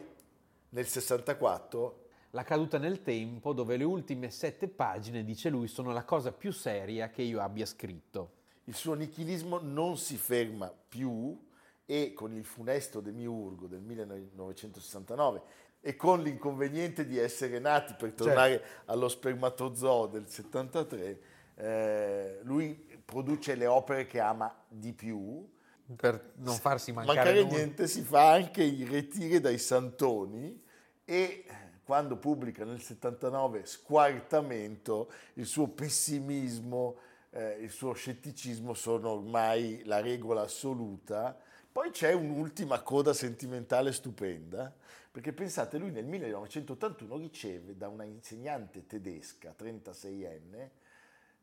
nel 0.71 0.87
64, 0.87 2.04
La 2.35 2.43
caduta 2.43 2.79
nel 2.79 3.01
tempo, 3.01 3.53
dove 3.53 3.77
le 3.77 3.85
ultime 3.85 4.29
sette 4.29 4.67
pagine, 4.67 5.23
dice 5.23 5.49
lui, 5.51 5.69
sono 5.69 5.93
la 5.93 6.03
cosa 6.03 6.33
più 6.33 6.51
seria 6.51 7.09
che 7.09 7.23
io 7.23 7.41
abbia 7.41 7.65
scritto. 7.65 8.43
il 8.65 8.75
suo 8.75 8.95
nichilismo 8.95 9.61
non 9.61 9.97
si 9.99 10.17
ferma 10.17 10.73
più 10.89 11.39
e 11.85 12.13
con 12.13 12.35
il 12.35 12.45
funesto 12.45 13.01
Demiurgo 13.01 13.67
del 13.67 13.83
1969 13.83 15.43
e 15.81 15.95
con 15.97 16.23
l'inconveniente 16.23 17.07
di 17.07 17.19
essere 17.19 17.59
nati 17.59 17.95
per 17.95 18.13
tornare 18.13 18.65
allo 18.87 19.09
spermatozoo 19.09 20.07
del 20.07 20.27
73, 20.27 21.21
eh, 21.57 22.39
lui 22.43 22.75
produce 23.05 23.55
le 23.55 23.67
opere 23.67 24.07
che 24.07 24.19
ama 24.19 24.53
di 24.67 24.93
più. 24.93 25.47
Per 25.95 26.33
non 26.37 26.57
farsi 26.57 26.91
mancare, 26.91 27.17
mancare 27.17 27.45
niente 27.45 27.87
si 27.87 28.01
fa 28.01 28.33
anche 28.33 28.63
i 28.63 28.85
ritiri 28.85 29.39
dai 29.39 29.59
santoni 29.59 30.61
e 31.05 31.45
quando 31.85 32.17
pubblica 32.17 32.65
nel 32.65 32.81
79 32.81 33.67
Squartamento 33.67 35.11
il 35.35 35.47
suo 35.47 35.69
pessimismo, 35.69 36.97
eh, 37.31 37.59
il 37.61 37.71
suo 37.71 37.93
scetticismo 37.93 38.75
sono 38.75 39.11
ormai 39.11 39.83
la 39.85 40.01
regola 40.01 40.43
assoluta. 40.43 41.39
Poi 41.71 41.91
c'è 41.91 42.13
un'ultima 42.13 42.81
coda 42.83 43.13
sentimentale 43.13 43.93
stupenda, 43.93 44.73
perché 45.11 45.33
pensate, 45.33 45.77
lui 45.77 45.91
nel 45.91 46.07
1981 46.07 47.17
riceve 47.17 47.77
da 47.77 47.89
una 47.89 48.05
insegnante 48.05 48.87
tedesca, 48.87 49.55
36enne, 49.59 50.71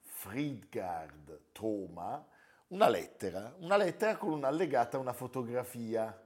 Friedgard 0.01 1.39
Thoma, 1.51 2.25
una 2.67 2.89
lettera, 2.89 3.53
una 3.59 3.75
lettera 3.75 4.17
con 4.17 4.31
un'allegata 4.31 4.97
una 4.97 5.13
fotografia 5.13 6.17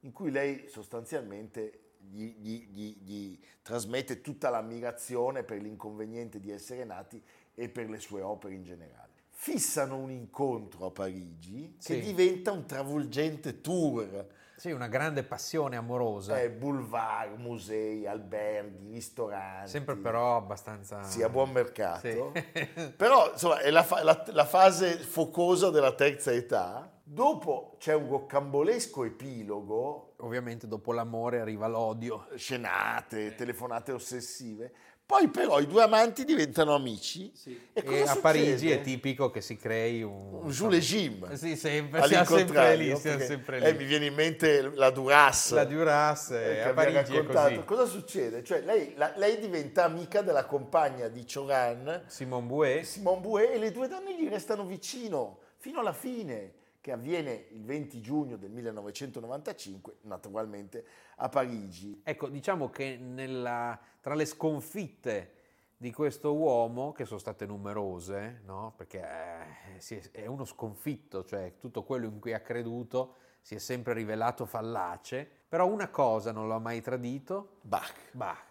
in 0.00 0.12
cui 0.12 0.30
lei 0.30 0.68
sostanzialmente 0.68 1.87
gli, 2.10 2.34
gli, 2.38 2.68
gli, 2.72 2.96
gli, 3.02 3.38
trasmette 3.62 4.20
tutta 4.20 4.50
l'ammirazione 4.50 5.42
per 5.42 5.60
l'inconveniente 5.60 6.40
di 6.40 6.50
essere 6.50 6.84
nati 6.84 7.22
e 7.54 7.68
per 7.68 7.88
le 7.88 7.98
sue 7.98 8.22
opere 8.22 8.54
in 8.54 8.62
generale. 8.62 9.06
Fissano 9.30 9.96
un 9.96 10.10
incontro 10.10 10.86
a 10.86 10.90
Parigi 10.90 11.76
che 11.82 11.94
Sì. 11.94 12.00
diventa 12.00 12.50
un 12.52 12.66
travolgente 12.66 13.60
tour. 13.60 14.26
Sì, 14.56 14.72
una 14.72 14.88
grande 14.88 15.22
passione 15.22 15.76
amorosa. 15.76 16.40
Eh, 16.40 16.50
boulevard, 16.50 17.38
musei, 17.38 18.06
alberghi, 18.08 18.90
ristoranti. 18.90 19.70
Sempre 19.70 19.94
però 19.96 20.36
abbastanza... 20.36 21.04
Sì, 21.04 21.22
a 21.22 21.28
buon 21.28 21.52
mercato. 21.52 22.32
Sì. 22.34 22.66
Però 22.96 23.30
insomma 23.30 23.60
è 23.60 23.70
la, 23.70 23.84
fa- 23.84 24.02
la- 24.02 24.24
la 24.32 24.44
fase 24.44 24.98
focosa 24.98 25.70
della 25.70 25.94
terza 25.94 26.32
età. 26.32 26.90
Dopo 27.04 27.76
c'è 27.78 27.94
un 27.94 28.08
roccambolesco 28.08 29.04
epilogo, 29.04 30.07
Ovviamente 30.20 30.66
dopo 30.66 30.92
l'amore 30.92 31.40
arriva 31.40 31.66
l'odio. 31.68 32.26
scenate, 32.36 33.34
telefonate 33.34 33.92
ossessive. 33.92 34.72
Poi 35.08 35.28
però 35.28 35.58
i 35.58 35.66
due 35.66 35.84
amanti 35.84 36.22
diventano 36.26 36.74
amici. 36.74 37.32
E, 37.72 37.82
cosa 37.82 37.96
E 37.96 38.00
a 38.02 38.06
succede? 38.08 38.20
Parigi 38.20 38.70
è 38.70 38.82
tipico 38.82 39.30
che 39.30 39.40
si 39.40 39.56
crei 39.56 40.02
un... 40.02 40.34
Un 40.42 40.50
Jules 40.50 40.84
Jim. 40.84 41.32
Sì, 41.32 41.56
sempre, 41.56 42.06
siamo 42.06 42.24
sempre 42.26 42.76
lì, 42.76 42.94
siamo 42.94 43.24
sempre 43.24 43.58
eh, 43.58 43.70
lì. 43.72 43.78
mi 43.78 43.84
viene 43.84 44.04
in 44.04 44.14
mente 44.14 44.60
la 44.74 44.90
Duras. 44.90 45.52
La 45.52 45.64
Duras 45.64 46.32
eh, 46.32 46.50
eh, 46.50 46.54
che 46.56 46.62
a 46.68 46.72
Parigi 46.74 47.14
è 47.14 47.16
raccontato. 47.16 47.54
così. 47.54 47.64
Cosa 47.64 47.84
succede? 47.86 48.44
Cioè, 48.44 48.60
lei, 48.60 48.92
la- 48.96 49.14
lei 49.16 49.38
diventa 49.38 49.84
amica 49.84 50.20
della 50.20 50.44
compagna 50.44 51.08
di 51.08 51.24
Choran, 51.24 52.02
Simone 52.06 52.46
Bouet, 52.46 52.84
Simone 52.84 53.20
Bouet, 53.20 53.54
e 53.54 53.58
le 53.58 53.72
due 53.72 53.88
donne 53.88 54.14
gli 54.14 54.28
restano 54.28 54.66
vicino 54.66 55.38
fino 55.56 55.80
alla 55.80 55.94
fine, 55.94 56.52
che 56.80 56.92
avviene 56.92 57.46
il 57.50 57.64
20 57.64 58.00
giugno 58.00 58.36
del 58.36 58.50
1995, 58.50 59.96
naturalmente 60.02 60.84
a 61.16 61.28
Parigi. 61.28 62.00
ecco, 62.04 62.28
diciamo 62.28 62.70
che 62.70 62.96
nella- 62.96 63.78
tra 64.00 64.14
le 64.14 64.24
sconfitte 64.24 65.32
di 65.76 65.92
questo 65.92 66.34
uomo, 66.34 66.92
che 66.92 67.04
sono 67.04 67.20
state 67.20 67.46
numerose, 67.46 68.42
no? 68.44 68.72
perché 68.76 69.00
eh, 69.00 70.10
è, 70.10 70.26
uno 70.26 70.44
sconfitto, 70.44 71.24
cioè 71.24 71.54
tutto 71.60 71.84
quello 71.84 72.06
in 72.06 72.18
cui 72.18 72.32
ha 72.32 72.40
creduto 72.40 73.14
si 73.40 73.54
è 73.54 73.58
sempre 73.58 73.92
rivelato 73.92 74.44
fallace, 74.44 75.26
però 75.48 75.66
una 75.66 75.88
cosa 75.88 76.32
non 76.32 76.48
lo 76.48 76.54
ha 76.54 76.58
mai 76.58 76.80
tradito, 76.80 77.58
Bach. 77.62 77.94
Bach. 78.10 78.42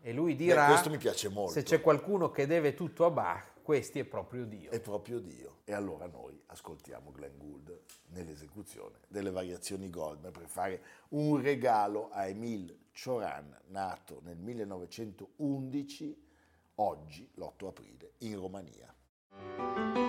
E 0.00 0.12
lui 0.12 0.32
Beh, 0.32 0.44
dirà, 0.44 0.66
questo 0.66 0.88
mi 0.88 0.98
piace 0.98 1.28
molto. 1.28 1.52
se 1.52 1.64
c'è 1.64 1.80
qualcuno 1.80 2.30
che 2.30 2.46
deve 2.46 2.74
tutto 2.74 3.04
a 3.04 3.10
Bach, 3.10 3.57
questi 3.68 3.98
è 3.98 4.04
proprio 4.04 4.46
Dio. 4.46 4.70
È 4.70 4.80
proprio 4.80 5.18
Dio. 5.18 5.58
E 5.64 5.74
allora 5.74 6.06
noi 6.06 6.42
ascoltiamo 6.46 7.12
Glenn 7.12 7.36
Gould 7.36 7.78
nell'esecuzione 8.12 9.00
delle 9.08 9.30
variazioni 9.30 9.90
Goldberg 9.90 10.38
per 10.38 10.48
fare 10.48 10.82
un 11.10 11.38
regalo 11.42 12.08
a 12.10 12.26
Emile 12.26 12.86
Cioran, 12.92 13.54
nato 13.66 14.22
nel 14.24 14.38
1911, 14.38 16.28
oggi, 16.76 17.30
l'8 17.34 17.66
aprile, 17.66 18.12
in 18.20 18.40
Romania. 18.40 20.07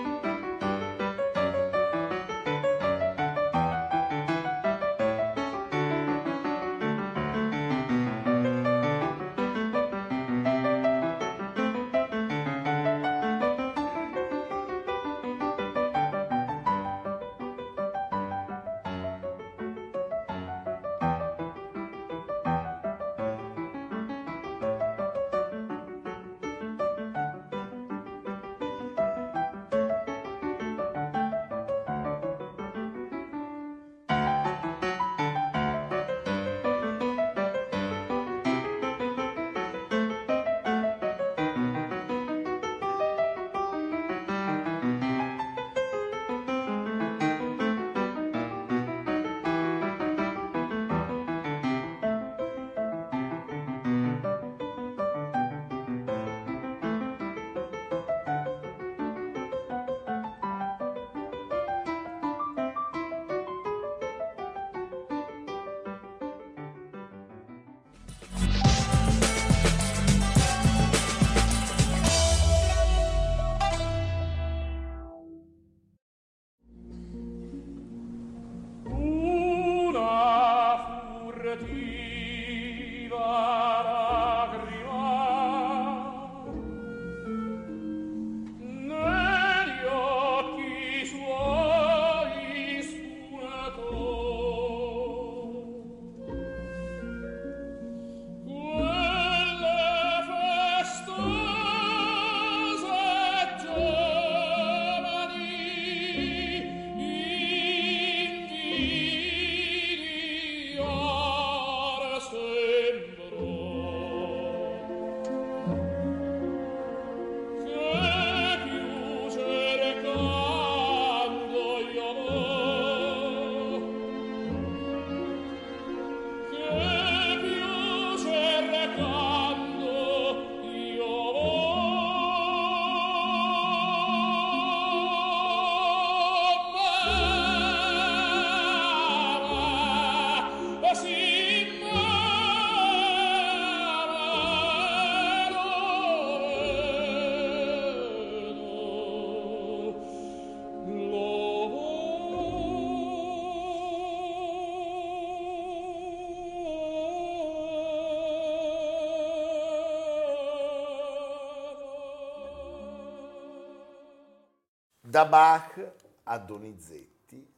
Da 165.20 165.26
Bach 165.26 165.92
a 166.24 166.38
Donizetti. 166.38 167.08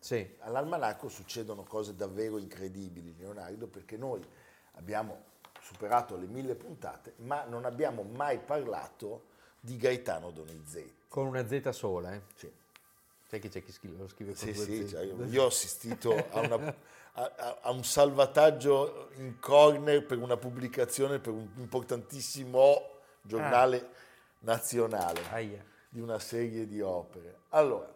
Sì. 0.01 0.35
all'almanacco 0.41 1.09
succedono 1.09 1.63
cose 1.63 1.95
davvero 1.95 2.37
incredibili, 2.39 3.15
Leonardo, 3.17 3.69
perché 3.69 3.97
noi 3.97 4.21
abbiamo 4.73 5.23
superato 5.61 6.17
le 6.17 6.27
mille 6.27 6.57
puntate, 6.57 7.15
ma 7.19 7.45
non 7.45 7.65
abbiamo 7.65 8.03
mai 8.03 8.39
parlato 8.39 9.27
di 9.61 9.77
Gaetano 9.77 10.31
Donizetti. 10.33 11.05
Con 11.09 11.27
una 11.27 11.47
Z 11.47 11.69
sola, 11.71 12.13
eh. 12.15 12.21
Sì. 12.35 12.53
Sai 13.29 13.39
che 13.39 13.49
c'è 13.49 13.63
chi 13.63 13.71
scrive, 13.73 13.97
lo 13.97 14.09
scrive 14.09 14.35
con 14.35 14.39
Sì, 14.39 14.53
sì, 14.55 14.89
cioè, 14.89 15.05
io, 15.05 15.25
io 15.25 15.45
ho 15.45 15.47
assistito 15.47 16.13
a, 16.33 16.41
una- 16.41 16.75
a- 17.15 17.59
a- 17.63 17.71
un 17.71 17.85
salvataggio 17.85 19.11
in 19.19 19.39
corner 19.39 20.05
per 20.05 20.19
una 20.19 20.37
pubblicazione 20.37 21.19
per 21.21 21.33
un 21.33 21.49
importantissimo 21.59 22.91
giornale 23.23 23.89
nazionale 24.41 25.21
Aia. 25.31 25.65
Di 25.93 26.01
una 26.01 26.19
serie 26.19 26.67
di 26.67 26.81
opere. 26.81 27.41
Allora, 27.51 27.95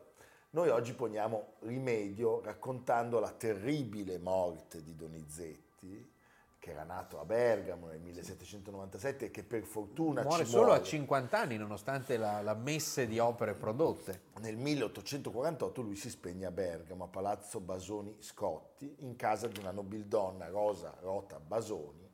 noi 0.50 0.68
oggi 0.68 0.92
poniamo 0.92 1.54
rimedio 1.61 2.42
raccontando 2.42 3.18
la 3.20 3.30
terribile 3.30 4.18
morte 4.18 4.82
di 4.82 4.94
Donizetti, 4.94 6.12
che 6.59 6.70
era 6.70 6.82
nato 6.82 7.18
a 7.18 7.24
Bergamo 7.24 7.87
nel 7.87 8.00
1797 8.00 9.26
e 9.26 9.30
che 9.30 9.42
per 9.44 9.62
fortuna 9.62 10.20
Muore 10.22 10.44
ci 10.44 10.50
solo 10.50 10.64
muore. 10.66 10.80
a 10.80 10.82
50 10.82 11.38
anni, 11.40 11.56
nonostante 11.56 12.18
la, 12.18 12.42
la 12.42 12.52
messe 12.54 13.06
di 13.06 13.18
opere 13.18 13.54
prodotte. 13.54 14.24
Nel 14.40 14.56
1848 14.59 15.80
lui 15.80 15.96
si 15.96 16.11
spegne 16.11 16.44
a 16.44 16.50
Bergamo, 16.50 17.04
a 17.04 17.09
Palazzo 17.09 17.61
Basoni 17.61 18.14
Scotti, 18.18 18.94
in 18.98 19.16
casa 19.16 19.48
di 19.48 19.59
una 19.59 19.70
nobildonna, 19.70 20.48
Rosa 20.48 20.94
Rota 21.00 21.38
Basoni, 21.40 22.11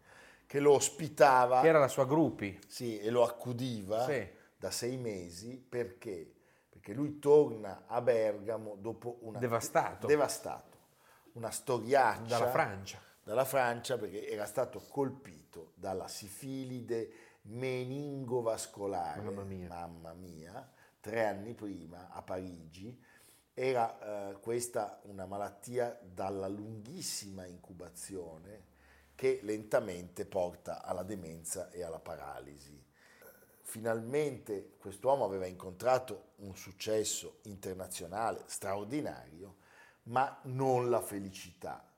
che 0.47 0.61
lo 0.61 0.75
ospitava 0.75 1.61
Che 1.61 1.67
era 1.69 1.81
la 1.81 1.89
sua 1.89 2.07
gruppi. 2.07 2.57
sì, 2.69 3.01
e 3.01 3.11
lo 3.11 3.25
accudiva 3.25 4.05
Sì. 4.05 4.41
Da 4.63 4.71
sei 4.71 4.97
mesi 4.97 5.57
perché? 5.57 6.33
Perché 6.69 6.95
lui 6.95 7.19
torna 7.19 7.83
a 7.89 8.01
Bergamo 8.01 8.77
dopo 8.77 9.19
una... 9.23 9.41
Devastato. 9.41 10.07
Devastato. 10.07 10.79
Una 11.33 11.51
storiaccia. 11.51 12.39
Dalla 12.39 12.51
Francia. 12.53 13.03
Dalla 13.25 13.45
Francia 13.45 13.99
perché 13.99 14.29
era 14.29 14.47
stato 14.47 14.79
colpito 14.89 15.73
dalla 15.75 16.07
sifilide 16.07 17.13
meningovascolare. 17.43 19.23
Mamma 19.23 19.43
mia. 19.43 19.67
Mamma 19.69 20.13
mia, 20.13 20.73
tre 21.01 21.27
anni 21.27 21.55
prima 21.55 22.11
a 22.11 22.23
Parigi. 22.23 22.97
Era 23.53 24.31
eh, 24.31 24.39
questa 24.39 25.01
una 25.07 25.27
malattia 25.27 25.99
dalla 26.01 26.47
lunghissima 26.47 27.47
incubazione 27.47 28.71
che 29.17 29.41
lentamente 29.43 30.25
porta 30.25 30.85
alla 30.85 31.03
demenza 31.03 31.69
e 31.71 31.83
alla 31.83 31.99
paralisi. 31.99 32.91
Finalmente 33.63 34.75
quest'uomo 34.79 35.25
aveva 35.25 35.47
incontrato 35.47 36.33
un 36.37 36.55
successo 36.57 37.39
internazionale 37.43 38.43
straordinario, 38.47 39.57
ma 40.05 40.39
non 40.45 40.91
la 40.91 41.01
felicità. 41.01 41.89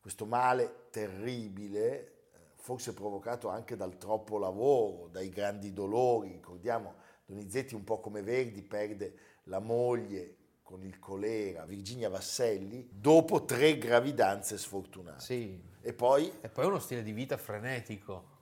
Questo 0.00 0.24
male 0.24 0.86
terribile, 0.90 2.00
eh, 2.32 2.38
forse 2.56 2.94
provocato 2.94 3.48
anche 3.48 3.76
dal 3.76 3.98
troppo 3.98 4.38
lavoro, 4.38 5.08
dai 5.08 5.30
grandi 5.30 5.72
dolori, 5.72 6.32
ricordiamo 6.32 6.94
Donizetti 7.30 7.76
un 7.76 7.84
po' 7.84 8.00
come 8.00 8.22
Verdi 8.22 8.60
perde 8.60 9.14
la 9.44 9.60
moglie 9.60 10.34
con 10.64 10.82
il 10.84 10.98
colera, 10.98 11.64
Virginia 11.64 12.08
Vasselli, 12.08 12.88
dopo 12.92 13.44
tre 13.44 13.78
gravidanze 13.78 14.58
sfortunate. 14.58 15.20
Sì. 15.20 15.62
E 15.80 15.92
poi 15.92 16.32
E 16.40 16.48
poi 16.48 16.66
uno 16.66 16.80
stile 16.80 17.04
di 17.04 17.12
vita 17.12 17.36
frenetico, 17.36 18.38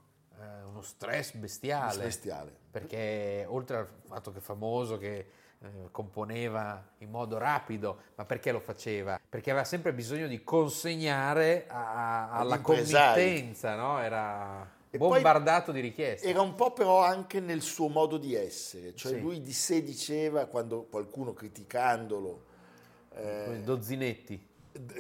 uno 0.67 0.83
stress 0.83 1.33
bestiale. 1.35 2.05
bestiale. 2.05 2.57
Perché 2.71 3.45
oltre 3.49 3.77
al 3.77 3.89
fatto 4.07 4.31
che 4.33 4.39
è 4.39 4.43
famoso, 4.43 4.99
che 4.99 5.27
eh, 5.61 5.69
componeva 5.91 6.91
in 6.99 7.11
modo 7.11 7.37
rapido, 7.39 7.99
ma 8.15 8.25
perché 8.25 8.53
lo 8.53 8.61
faceva? 8.61 9.19
Perché 9.29 9.51
aveva 9.51 9.65
sempre 9.65 9.93
bisogno 9.93 10.29
di 10.29 10.45
consegnare 10.45 11.67
a- 11.69 12.31
Agli 12.31 12.41
alla 12.43 12.61
committenza, 12.61 13.75
no? 13.75 13.99
Era 14.01 14.71
E 14.91 14.99
bombardato 14.99 15.73
di 15.73 15.81
richieste. 15.81 16.29
Era 16.29 16.41
un 16.43 16.55
po' 16.55 16.73
però 16.73 17.03
anche 17.03 17.41
nel 17.41 17.61
suo 17.63 17.89
modo 17.89 18.19
di 18.19 18.35
essere, 18.35 18.95
cioè 18.95 19.15
Sì. 19.15 19.21
lui 19.21 19.43
di 19.43 19.53
sé 19.53 19.83
diceva, 19.83 20.47
quando 20.47 20.85
qualcuno 20.85 21.33
criticandolo 21.33 22.45
eh, 23.17 23.61
Dozzinetti. 23.65 24.47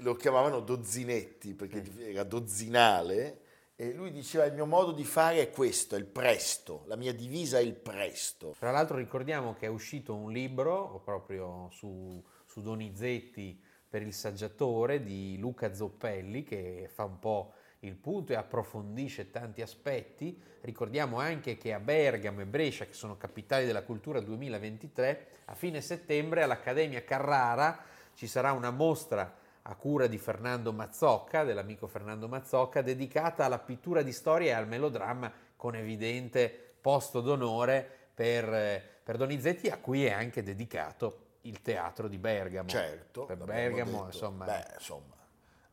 lo 0.00 0.14
chiamavano 0.16 0.58
dozzinetti 0.58 1.54
perché 1.54 1.84
era 2.10 2.24
dozzinale, 2.24 3.42
e 3.80 3.92
lui 3.92 4.10
diceva 4.10 4.44
il 4.44 4.54
mio 4.54 4.66
modo 4.66 4.90
di 4.90 5.04
fare 5.04 5.40
è 5.40 5.50
questo, 5.50 5.94
è 5.94 5.98
il 6.00 6.06
presto, 6.06 6.82
la 6.86 6.96
mia 6.96 7.14
divisa 7.14 7.58
è 7.58 7.60
il 7.60 7.76
presto. 7.76 8.56
Tra 8.58 8.72
l'altro 8.72 8.96
ricordiamo 8.96 9.54
che 9.54 9.66
è 9.66 9.68
uscito 9.68 10.16
un 10.16 10.32
libro 10.32 11.00
proprio 11.04 11.68
su, 11.70 12.20
su 12.44 12.60
Donizetti 12.60 13.56
per 13.88 14.02
il 14.02 14.12
saggiatore 14.12 15.00
di 15.04 15.38
Luca 15.38 15.72
Zoppelli 15.72 16.42
che 16.42 16.90
fa 16.92 17.04
un 17.04 17.20
po' 17.20 17.52
il 17.80 17.94
punto 17.94 18.32
e 18.32 18.34
approfondisce 18.34 19.30
tanti 19.30 19.62
aspetti. 19.62 20.36
Ricordiamo 20.62 21.20
anche 21.20 21.56
che 21.56 21.72
a 21.72 21.78
Bergamo 21.78 22.40
e 22.40 22.46
Brescia, 22.46 22.84
che 22.84 22.94
sono 22.94 23.16
capitali 23.16 23.64
della 23.64 23.84
cultura 23.84 24.18
2023, 24.18 25.26
a 25.44 25.54
fine 25.54 25.80
settembre 25.80 26.42
all'Accademia 26.42 27.04
Carrara 27.04 27.80
ci 28.14 28.26
sarà 28.26 28.50
una 28.50 28.72
mostra 28.72 29.32
a 29.70 29.74
cura 29.74 30.06
di 30.06 30.16
Fernando 30.16 30.72
Mazzocca, 30.72 31.44
dell'amico 31.44 31.86
Fernando 31.86 32.26
Mazzocca, 32.26 32.80
dedicata 32.80 33.44
alla 33.44 33.58
pittura 33.58 34.00
di 34.00 34.12
storia 34.12 34.50
e 34.52 34.54
al 34.54 34.66
melodramma 34.66 35.30
con 35.56 35.76
evidente 35.76 36.48
posto 36.80 37.20
d'onore 37.20 37.86
per, 38.14 38.52
eh, 38.52 38.82
per 39.02 39.18
Donizetti, 39.18 39.68
a 39.68 39.76
cui 39.78 40.06
è 40.06 40.10
anche 40.12 40.42
dedicato 40.42 41.26
il 41.42 41.60
teatro 41.60 42.08
di 42.08 42.16
Bergamo. 42.16 42.68
Certo, 42.68 43.26
Per 43.26 43.36
Bergamo, 43.36 44.06
insomma, 44.06 44.46
Beh, 44.46 44.74
insomma. 44.74 45.14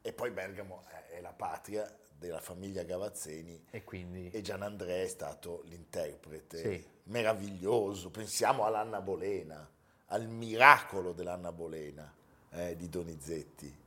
E 0.01 0.12
poi 0.12 0.29
Bergamo 0.31 0.84
è- 1.12 1.21
la 1.21 1.31
patria 1.34 1.89
della 2.17 2.41
famiglia 2.41 2.84
Gavazzeni 2.84 3.67
e 3.71 3.84
quindi 3.86 4.29
e 4.29 4.41
Gian 4.41 4.62
Andrea 4.62 5.01
è 5.03 5.08
stato 5.08 5.62
l'interprete 5.67 6.58
Sì. 6.58 6.86
meraviglioso. 7.03 8.10
Pensiamo 8.10 8.65
all'Anna 8.65 8.99
Bolena, 8.99 9.67
al 10.08 10.27
miracolo 10.27 11.13
dell'Anna 11.13 11.53
Bolena 11.53 12.13
eh, 12.51 12.75
di 12.75 12.89
Donizetti. 12.89 13.84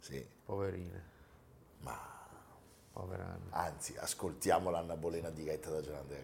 Sì, 0.00 0.26
poverina, 0.44 1.00
ma 1.80 1.96
povera 2.92 3.24
Anna. 3.24 3.66
anzi, 3.66 3.96
ascoltiamo 3.96 4.70
l'Anna 4.70 4.96
Bolena 4.96 5.30
diretta 5.30 5.70
da 5.70 5.80
Gian 5.82 5.94
Andrea 5.96 6.22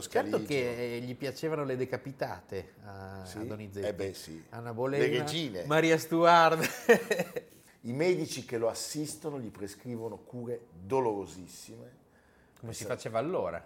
scaligio. 0.00 0.38
Certo 0.38 0.52
che 0.52 0.96
eh, 0.96 1.00
gli 1.00 1.14
piacevano 1.16 1.64
le 1.64 1.76
decapitate 1.76 2.74
a, 2.84 3.22
Sì? 3.24 3.38
a 3.38 3.44
Donizetti. 3.44 3.86
Eh 3.86 3.94
beh, 3.94 4.14
sì. 4.14 4.44
Anna 4.50 4.72
Bolena, 4.72 5.04
Le 5.04 5.18
regine. 5.18 5.64
Maria 5.66 5.98
Stuarda. 5.98 6.64
I 7.82 7.92
medici 7.92 8.44
che 8.44 8.58
lo 8.58 8.68
assistono 8.68 9.40
gli 9.40 9.50
prescrivono 9.50 10.18
cure 10.18 10.66
dolorosissime. 10.70 11.98
Come 12.58 12.72
si 12.74 12.84
faceva 12.84 13.18
allora. 13.18 13.64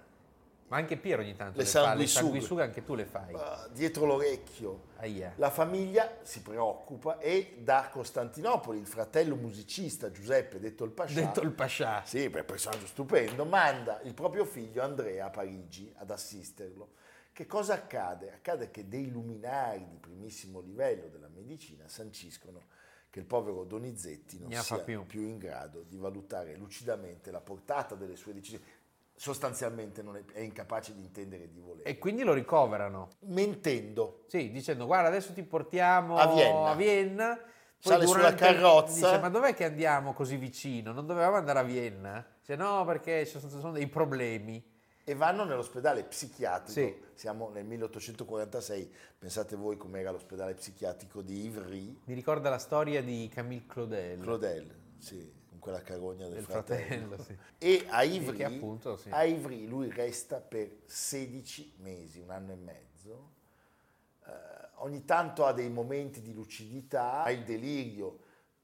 Ma 0.68 0.78
anche 0.78 0.96
Piero 0.96 1.20
ogni 1.20 1.36
tanto 1.36 1.58
Le 1.58 1.64
le, 1.64 1.68
fa, 1.68 1.80
le 1.80 2.06
sanguisughe. 2.06 2.06
sanguisughe 2.08 2.62
anche 2.62 2.82
tu 2.84 2.94
le 2.94 3.04
fai. 3.04 3.34
Ah, 3.34 3.68
dietro 3.70 4.06
l'orecchio. 4.06 4.84
Aia. 4.96 5.34
La 5.36 5.50
famiglia 5.50 6.18
si 6.22 6.40
preoccupa 6.40 7.18
e 7.18 7.58
da 7.60 7.88
Costantinopoli 7.92 8.78
il 8.78 8.86
fratello 8.86 9.36
musicista 9.36 10.10
Giuseppe, 10.10 10.58
detto 10.58 10.84
il 10.84 10.90
Pascià, 10.90 11.20
Detto 11.20 11.42
il 11.42 11.52
Pascià. 11.52 12.02
sì, 12.04 12.30
per 12.30 12.44
personaggio 12.46 12.86
stupendo, 12.86 13.44
manda 13.44 14.00
il 14.02 14.14
proprio 14.14 14.44
figlio 14.46 14.82
Andrea 14.82 15.26
a 15.26 15.30
Parigi 15.30 15.92
ad 15.96 16.10
assisterlo. 16.10 16.92
Che 17.32 17.46
cosa 17.46 17.74
accade? 17.74 18.32
Accade 18.32 18.70
che 18.70 18.88
dei 18.88 19.10
luminari 19.10 19.86
di 19.88 19.98
primissimo 19.98 20.60
livello 20.60 21.08
della 21.08 21.28
medicina 21.28 21.88
sanciscono 21.88 22.68
che 23.10 23.20
il 23.20 23.26
povero 23.26 23.62
Donizetti 23.64 24.40
non 24.40 24.50
sia 24.52 24.78
più. 24.78 25.04
più 25.06 25.20
in 25.22 25.38
grado 25.38 25.82
di 25.82 25.96
valutare 25.96 26.56
lucidamente 26.56 27.30
la 27.30 27.40
portata 27.40 27.94
delle 27.94 28.16
sue 28.16 28.32
decisioni. 28.34 28.64
Sostanzialmente 29.24 30.02
non 30.02 30.16
è, 30.16 30.24
è 30.32 30.40
incapace 30.40 30.92
di 30.94 31.00
intendere 31.00 31.44
e 31.44 31.50
di 31.50 31.60
volere. 31.60 31.88
E 31.88 31.96
quindi 31.98 32.22
lo 32.24 32.34
ricoverano. 32.34 33.08
Mentendo, 33.20 34.24
Sì, 34.26 34.50
dicendo 34.50 34.84
guarda 34.84 35.08
adesso 35.08 35.32
ti 35.32 35.42
portiamo 35.42 36.16
A 36.18 36.26
Vienna. 36.34 36.68
a 36.70 36.74
Vienna, 36.74 37.40
sale 37.78 38.06
sulla 38.06 38.34
carrozza. 38.34 39.08
Dice, 39.08 39.20
ma 39.20 39.30
dov'è 39.30 39.54
che 39.54 39.64
andiamo 39.64 40.12
così 40.12 40.36
vicino? 40.36 40.92
Non 40.92 41.06
dovevamo 41.06 41.36
andare 41.36 41.58
a 41.58 41.62
Vienna? 41.62 42.26
Dice, 42.38 42.54
no, 42.56 42.84
perché 42.84 43.24
ci 43.26 43.38
sono, 43.40 43.72
dei 43.72 43.86
problemi. 43.86 44.62
e 45.06 45.14
vanno 45.14 45.44
nell'ospedale 45.44 46.02
psichiatrico. 46.04 46.70
Sì. 46.72 46.94
Siamo 47.14 47.48
nel 47.48 47.64
1846, 47.64 48.92
pensate 49.18 49.56
voi 49.56 49.76
com'era 49.78 50.10
l'ospedale 50.10 50.52
psichiatrico 50.54 51.22
di 51.22 51.44
Ivry, 51.44 51.98
Mi 52.04 52.14
ricorda 52.14 52.50
la 52.50 52.58
storia 52.58 53.02
di 53.02 53.30
Camille 53.32 53.64
Claudel. 53.66 54.18
Claudel, 54.20 54.74
sì, 54.98 55.30
quella 55.64 55.80
carogna 55.80 56.26
del, 56.26 56.34
Del 56.34 56.44
fratello. 56.44 57.06
fratello, 57.16 57.22
sì. 57.22 57.36
E 57.56 57.86
a 57.88 58.02
Ivry, 58.02 58.42
appunto, 58.42 58.98
sì. 58.98 59.08
a 59.10 59.24
Ivry 59.24 59.64
lui 59.66 59.90
resta 59.90 60.38
per 60.38 60.70
16 60.84 61.76
mesi, 61.78 62.20
un 62.20 62.28
anno 62.28 62.52
e 62.52 62.56
mezzo. 62.56 63.30
Eh, 64.26 64.30
ogni 64.80 65.06
tanto 65.06 65.46
ha 65.46 65.52
dei 65.54 65.70
momenti 65.70 66.20
di 66.20 66.34
lucidità, 66.34 67.24
il 67.30 67.44
delirio 67.44 68.18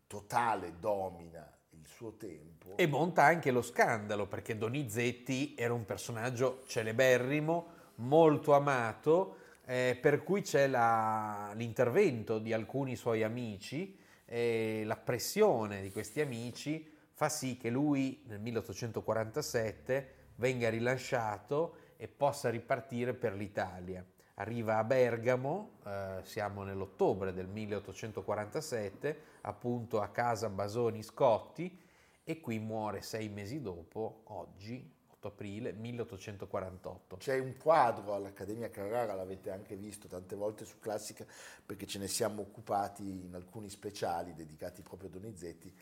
totale 0.06 0.74
domina 0.78 1.50
il 1.70 1.86
suo 1.86 2.16
tempo. 2.18 2.76
E 2.76 2.86
monta 2.86 3.22
anche 3.24 3.50
lo 3.50 3.62
scandalo, 3.62 4.26
perché 4.26 4.58
Donizetti 4.58 5.54
era 5.56 5.72
un 5.72 5.86
personaggio 5.86 6.64
celeberrimo, 6.66 7.78
molto 7.96 8.52
amato, 8.52 9.36
eh, 9.64 9.96
per 9.98 10.22
cui 10.22 10.42
c'è 10.42 10.66
la- 10.66 11.52
l'intervento 11.54 12.38
di 12.38 12.52
alcuni 12.52 12.94
suoi 12.94 13.22
amici, 13.22 13.96
e 14.32 14.84
la 14.84 14.96
pressione 14.96 15.82
di 15.82 15.90
questi 15.90 16.20
amici 16.20 16.88
fa 17.10 17.28
sì 17.28 17.56
che 17.56 17.68
lui 17.68 18.22
nel 18.28 18.38
1847 18.38 20.14
venga 20.36 20.70
rilasciato 20.70 21.74
e 21.96 22.06
possa 22.06 22.48
ripartire 22.48 23.12
per 23.12 23.34
l'Italia. 23.34 24.06
Arriva 24.34 24.78
a 24.78 24.84
Bergamo, 24.84 25.80
eh, 25.84 26.20
siamo 26.22 26.62
nell'ottobre 26.62 27.32
del 27.32 27.48
1847, 27.48 29.22
appunto 29.40 30.00
a 30.00 30.10
casa 30.10 30.48
Basoni 30.48 31.02
Scotti, 31.02 31.76
e 32.22 32.40
qui 32.40 32.60
muore 32.60 33.02
sei 33.02 33.28
mesi 33.28 33.60
dopo, 33.60 34.22
oggi, 34.26 34.94
8 35.20 35.28
aprile 35.28 35.72
1848. 35.72 37.16
C'è 37.18 37.38
un 37.38 37.54
quadro 37.58 38.14
all'Accademia 38.14 38.70
Carrara, 38.70 39.14
l'avete 39.14 39.50
anche 39.50 39.76
visto 39.76 40.08
tante 40.08 40.34
volte 40.34 40.64
su 40.64 40.78
Classica, 40.78 41.26
perché 41.64 41.86
ce 41.86 41.98
ne 41.98 42.08
siamo 42.08 42.40
occupati 42.40 43.02
in 43.02 43.34
alcuni 43.34 43.68
speciali 43.68 44.34
dedicati 44.34 44.80
proprio 44.80 45.10
a 45.10 45.12
Donizetti, 45.12 45.72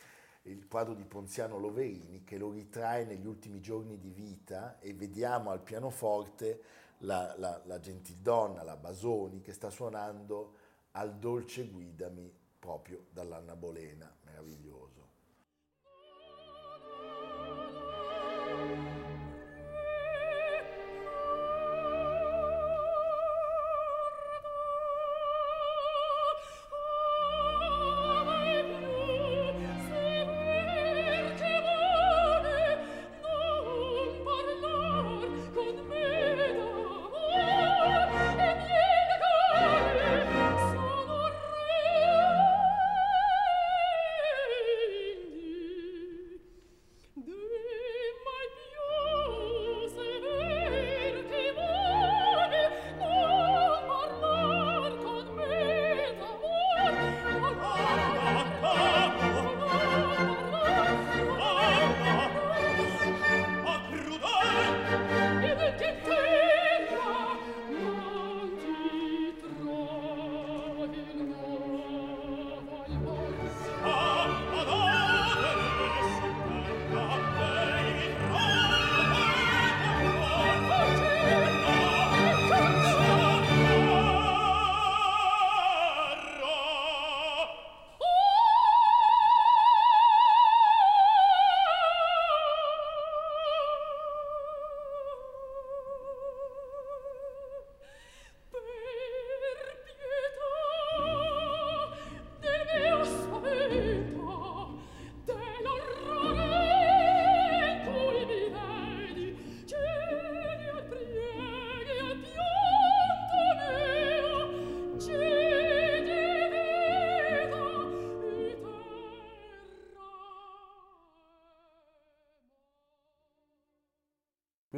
il 0.42 0.66
quadro 0.66 0.94
di 0.94 1.04
Ponziano 1.04 1.58
Loverini 1.58 2.24
che 2.24 2.36
lo 2.36 2.50
ritrae 2.50 3.04
negli 3.04 3.26
ultimi 3.26 3.60
giorni 3.60 3.98
di 3.98 4.10
vita 4.10 4.78
e 4.80 4.92
vediamo 4.92 5.50
al 5.50 5.60
pianoforte 5.60 6.62
la, 6.98 7.34
la, 7.38 7.62
la 7.64 7.78
gentildonna, 7.78 8.64
la 8.64 8.76
Basoni, 8.76 9.40
che 9.40 9.52
sta 9.52 9.70
suonando 9.70 10.56
al 10.92 11.16
dolce 11.16 11.68
guidami 11.68 12.32
proprio 12.58 13.06
dall'Anna 13.10 13.54
Bolena, 13.54 14.12
meraviglioso. 14.24 14.77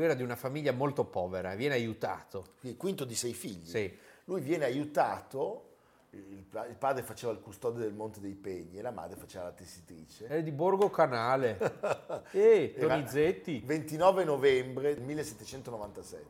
Lui 0.00 0.08
era 0.08 0.16
di 0.16 0.22
una 0.22 0.34
famiglia 0.36 0.72
molto 0.72 1.04
povera, 1.04 1.54
viene 1.54 1.74
aiutato. 1.74 2.54
Il 2.60 2.78
quinto 2.78 3.04
di 3.04 3.14
sei 3.14 3.34
figli. 3.34 3.66
Sì. 3.66 3.94
Lui 4.24 4.40
viene 4.40 4.64
aiutato, 4.64 5.72
il, 6.12 6.42
pa- 6.48 6.64
il 6.64 6.76
padre 6.76 7.02
faceva 7.02 7.32
il 7.32 7.40
custode 7.40 7.80
del 7.80 7.92
Monte 7.92 8.18
dei 8.18 8.32
Pegni 8.32 8.78
e 8.78 8.80
la 8.80 8.92
madre 8.92 9.18
faceva 9.18 9.44
la 9.44 9.52
tessitrice. 9.52 10.26
È 10.26 10.42
di 10.42 10.52
Borgo 10.52 10.88
Canale. 10.88 11.58
Era 12.32 12.96
Donizetti. 12.96 13.60
29 13.62 14.24
novembre 14.24 14.94
1797. 14.96 16.24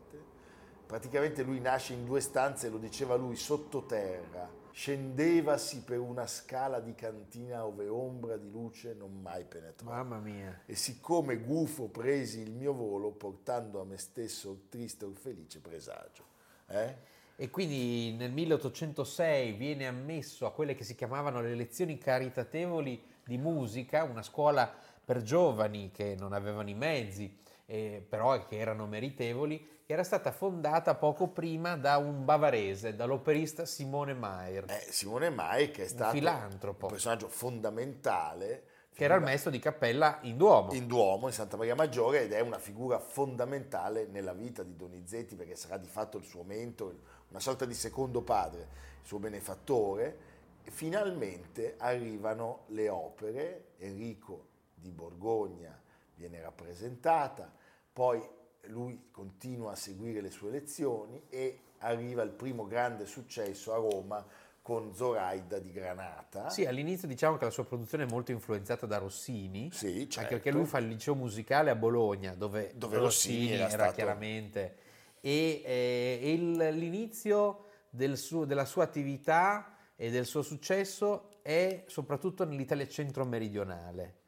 Praticamente 0.87 1.45
lui 1.45 1.61
nasce 1.61 1.93
in 1.93 2.05
due 2.05 2.21
stanze, 2.21 2.71
lo 2.71 2.79
diceva 2.79 3.15
lui, 3.15 3.37
sottoterra. 3.37 4.51
Scendevasi 4.73 5.83
per 5.83 5.99
una 5.99 6.27
scala 6.27 6.81
di 6.81 6.95
cantina 6.95 7.67
ove 7.67 7.89
ombra 7.89 8.37
di 8.37 8.51
luce 8.51 8.95
non 8.95 9.21
mai 9.21 9.45
penetrava. 9.45 10.03
Mamma 10.03 10.19
mia. 10.19 10.63
E 10.67 10.75
siccome 10.75 11.37
gufo 11.39 11.89
presi 11.89 12.41
il 12.41 12.53
mio 12.53 12.73
volo, 12.73 13.11
portando 13.11 13.81
a 13.81 13.85
me 13.85 13.97
stesso 13.97 14.51
or 14.51 14.59
triste 14.69 15.05
or 15.05 15.15
felice 15.15 15.61
presagio. 15.61 16.25
Eh? 16.69 17.09
E 17.37 17.49
quindi 17.49 18.15
nel 18.17 18.33
1806 18.33 19.53
viene 19.53 19.87
ammesso 19.87 20.47
a 20.47 20.53
quelle 20.53 20.75
che 20.75 20.85
si 20.85 20.95
chiamavano 20.95 21.41
le 21.41 21.55
lezioni 21.55 21.97
caritatevoli 21.97 23.03
di 23.25 23.39
musica, 23.39 24.05
una 24.05 24.23
scuola 24.23 24.71
per 25.03 25.23
giovani 25.23 25.91
che 25.91 26.17
non 26.19 26.33
avevano 26.33 26.69
i 26.69 26.75
mezzi, 26.75 27.35
eh, 27.67 28.05
però 28.07 28.45
che 28.47 28.59
erano 28.59 28.87
meritevoli, 28.87 29.67
era 29.93 30.05
stata 30.05 30.31
fondata 30.31 30.95
poco 30.95 31.29
prima 31.29 31.77
da 31.77 31.97
un 31.97 32.25
bavarese, 32.25 32.95
dall'operista 32.95 33.65
Simone 33.65 34.15
Maier, 34.15 34.65
Eh, 34.69 34.87
Simone 34.91 35.31
Mai, 35.31 35.71
che 35.71 35.85
è 35.85 35.89
stato 35.89 36.13
filantropo. 36.13 36.87
un 36.87 36.93
personaggio 36.93 37.29
fondamentale, 37.29 38.65
che 38.95 39.05
era 39.05 39.17
il 39.17 39.23
maestro 39.23 39.51
di 39.51 39.59
cappella 39.59 40.19
in 40.23 40.37
Duomo. 40.37 40.73
in 40.75 40.87
Duomo, 40.87 41.27
in 41.27 41.33
Santa 41.33 41.57
Maria 41.57 41.75
Maggiore, 41.75 42.23
ed 42.23 42.33
è 42.33 42.41
una 42.41 42.59
figura 42.59 42.99
fondamentale 42.99 44.07
nella 44.07 44.33
vita 44.33 44.63
di 44.63 44.77
Donizetti, 44.77 45.35
perché 45.35 45.57
sarà 45.57 45.77
di 45.77 45.89
fatto 45.89 46.19
il 46.19 46.25
suo 46.25 46.43
mentore, 46.45 46.97
una 47.29 47.41
sorta 47.41 47.65
di 47.65 47.75
secondo 47.75 48.23
padre, 48.23 48.61
il 49.01 49.07
suo 49.07 49.19
benefattore. 49.19 50.29
Finalmente 50.65 51.75
arrivano 51.79 52.65
le 52.69 52.89
opere, 52.89 53.71
Enrico 53.79 54.47
di 54.75 54.93
Borgogna 54.93 55.77
viene 56.15 56.41
rappresentata, 56.41 57.53
poi 57.93 58.23
lui 58.67 59.09
continua 59.11 59.73
a 59.73 59.77
seguire 59.77 60.21
le 60.21 60.31
sue 60.31 60.51
lezioni 60.51 61.23
e 61.29 61.61
arriva 61.79 62.23
il 62.23 62.31
primo 62.31 62.67
grande 62.67 63.07
successo 63.07 63.73
a 63.73 63.77
Roma 63.77 64.25
con 64.63 64.95
Zoraida 64.95 65.59
di 65.59 65.73
Granata. 65.73 66.51
Sì, 66.51 66.67
all'inizio 66.67 67.09
diciamo 67.09 67.37
che 67.39 67.45
la 67.45 67.51
sua 67.51 67.65
produzione 67.65 68.05
è 68.05 68.07
molto 68.07 68.31
influenzata 68.31 68.87
da 68.87 68.99
Rossini, 68.99 69.71
Sì, 69.73 69.87
anche 69.87 70.09
certo. 70.09 70.29
perché 70.29 70.51
lui 70.53 70.67
fa 70.67 70.79
il 70.79 70.89
liceo 70.89 71.15
musicale 71.15 71.71
a 71.71 71.75
Bologna, 71.75 72.35
dove, 72.35 72.73
Dove 72.77 72.99
Rossini 72.99 73.37
Rossini, 73.37 73.55
era 73.55 73.65
era, 73.65 73.71
stato- 73.71 73.93
chiaramente. 73.95 74.77
E, 75.21 75.63
eh, 75.65 76.33
il- 76.33 76.57
l'inizio 76.77 77.65
del 77.91 78.17
suo- 78.17 78.45
della 78.45 78.65
sua 78.67 78.85
attività 78.85 79.77
e 79.97 80.11
del 80.11 80.27
suo 80.27 80.43
successo 80.43 81.41
è 81.43 81.85
soprattutto 81.89 82.45
nell'Italia 82.45 82.87
centro-meridionale. 82.87 84.19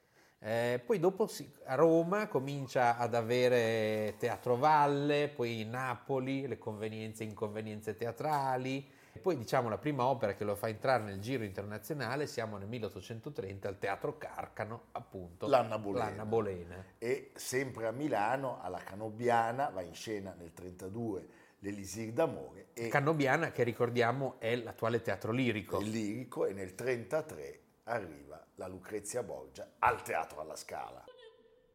Eh, 0.44 0.82
poi 0.84 0.98
dopo 0.98 1.28
si- 1.28 1.48
a 1.66 1.76
Roma 1.76 2.26
comincia 2.26 2.96
ad 2.96 3.14
avere 3.14 4.16
Teatro 4.18 4.56
Valle, 4.56 5.28
poi 5.28 5.64
Napoli, 5.64 6.48
le 6.48 6.58
convenienze 6.58 7.22
e 7.22 7.26
inconvenienze 7.26 7.94
teatrali. 7.94 8.84
Poi 9.20 9.36
diciamo 9.36 9.68
la 9.68 9.78
prima 9.78 10.04
opera 10.06 10.34
che 10.34 10.42
lo 10.42 10.56
fa 10.56 10.68
entrare 10.68 11.04
nel 11.04 11.20
giro 11.20 11.44
internazionale, 11.44 12.26
siamo 12.26 12.56
nel 12.56 12.66
1830 12.66 13.68
al 13.68 13.78
Teatro 13.78 14.18
Carcano, 14.18 14.86
appunto. 14.92 15.46
L'Anna 15.46 15.78
Bolena. 15.78 16.06
L'Anna 16.06 16.24
Bolena. 16.24 16.84
E 16.98 17.30
sempre 17.34 17.86
a 17.86 17.92
Milano, 17.92 18.60
alla 18.62 18.78
Canobbiana, 18.78 19.68
va 19.68 19.82
in 19.82 19.94
scena 19.94 20.30
nel 20.30 20.50
1932 20.56 21.28
l'Elisir 21.60 22.12
d'amore 22.12 22.68
e 22.72 22.88
Cannobiana, 22.88 23.52
che 23.52 23.62
ricordiamo 23.62 24.34
è 24.38 24.56
l'attuale 24.56 25.00
teatro 25.00 25.30
lirico. 25.30 25.78
il 25.78 25.90
lirico 25.90 26.46
e 26.46 26.52
nel 26.52 26.74
1933 26.76 27.60
arriva 27.84 28.41
la 28.62 28.68
Lucrezia 28.68 29.24
Borgia 29.24 29.72
al 29.80 30.02
Teatro 30.02 30.40
alla 30.40 30.54
Scala. 30.54 31.04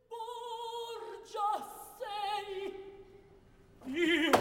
Borgia 0.08 1.52
sei 2.00 2.72
io 3.84 4.32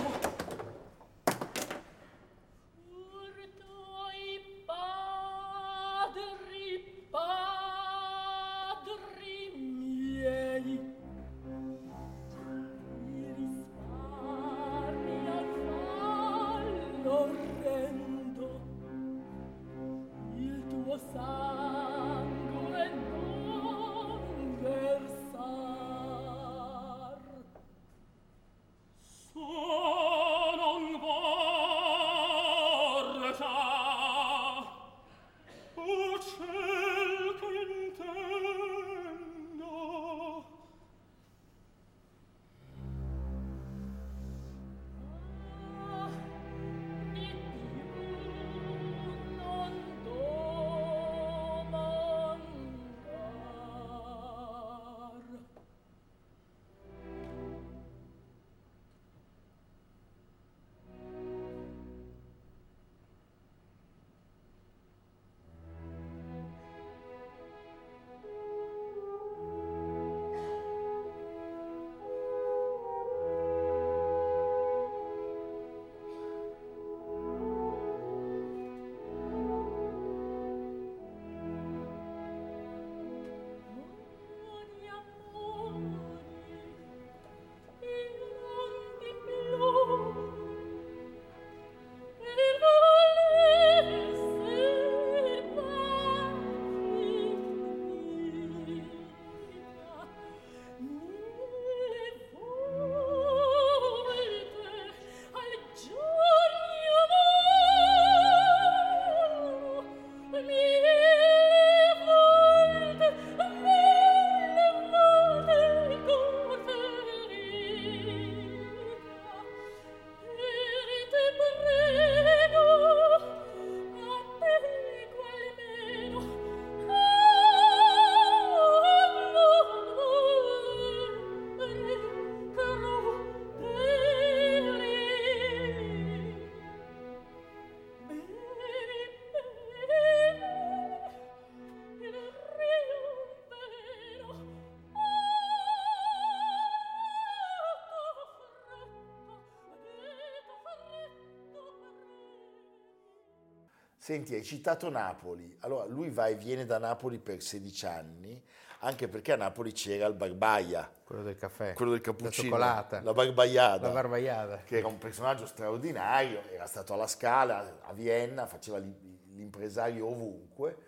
Senti, 154.06 154.34
hai 154.36 154.44
citato 154.44 154.88
Napoli. 154.88 155.56
Allora, 155.62 155.84
lui 155.86 156.10
va 156.10 156.28
e 156.28 156.36
viene 156.36 156.64
da 156.64 156.78
Napoli 156.78 157.18
per 157.18 157.42
16 157.42 157.86
anni, 157.86 158.40
anche 158.82 159.08
perché 159.08 159.32
a 159.32 159.36
Napoli 159.36 159.72
c'era 159.72 160.06
il 160.06 160.14
Barbaia, 160.14 160.88
Quello 161.02 161.24
del 161.24 161.34
caffè. 161.34 161.72
quello 161.72 161.90
del 161.90 162.02
La 162.04 162.12
cappuccino, 162.12 162.44
cioccolata. 162.44 163.00
la 163.02 163.12
Barbaiada. 163.12 163.88
La 163.88 163.92
barbaiada. 163.92 164.56
che 164.58 164.78
era 164.78 164.86
un 164.86 164.98
personaggio 164.98 165.44
straordinario, 165.44 166.40
era 166.52 166.66
stato 166.66 166.92
alla 166.92 167.08
Scala, 167.08 167.78
a 167.82 167.92
Vienna, 167.94 168.46
faceva 168.46 168.78
l'im- 168.78 168.94
l'impresario 169.34 170.06
ovunque 170.06 170.78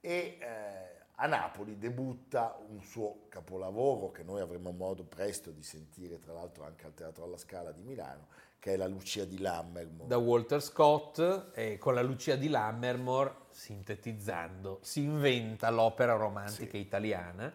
e 0.00 0.38
eh, 0.40 1.04
a 1.14 1.26
Napoli 1.28 1.78
debutta 1.78 2.58
un 2.70 2.82
suo 2.82 3.26
capolavoro 3.28 4.10
che 4.10 4.24
noi 4.24 4.40
avremo 4.40 4.72
modo 4.72 5.04
presto 5.04 5.52
di 5.52 5.62
sentire, 5.62 6.18
tra 6.18 6.32
l'altro 6.32 6.64
anche 6.64 6.86
al 6.86 6.94
Teatro 6.94 7.22
alla 7.22 7.36
Scala 7.36 7.70
di 7.70 7.82
Milano, 7.82 8.26
che 8.64 8.72
è 8.72 8.76
la 8.78 8.86
Lucia 8.86 9.26
di 9.26 9.40
Lammermoor. 9.40 10.08
da 10.08 10.16
Walter 10.16 10.62
Scott 10.62 11.50
e 11.52 11.76
con 11.76 11.92
la 11.92 12.00
Lucia 12.00 12.34
di 12.34 12.48
Lammermoor, 12.48 13.48
sintetizzando, 13.50 14.78
si 14.80 15.02
inventa 15.02 15.68
l'opera 15.68 16.14
romantica 16.14 16.78
italiana, 16.78 17.52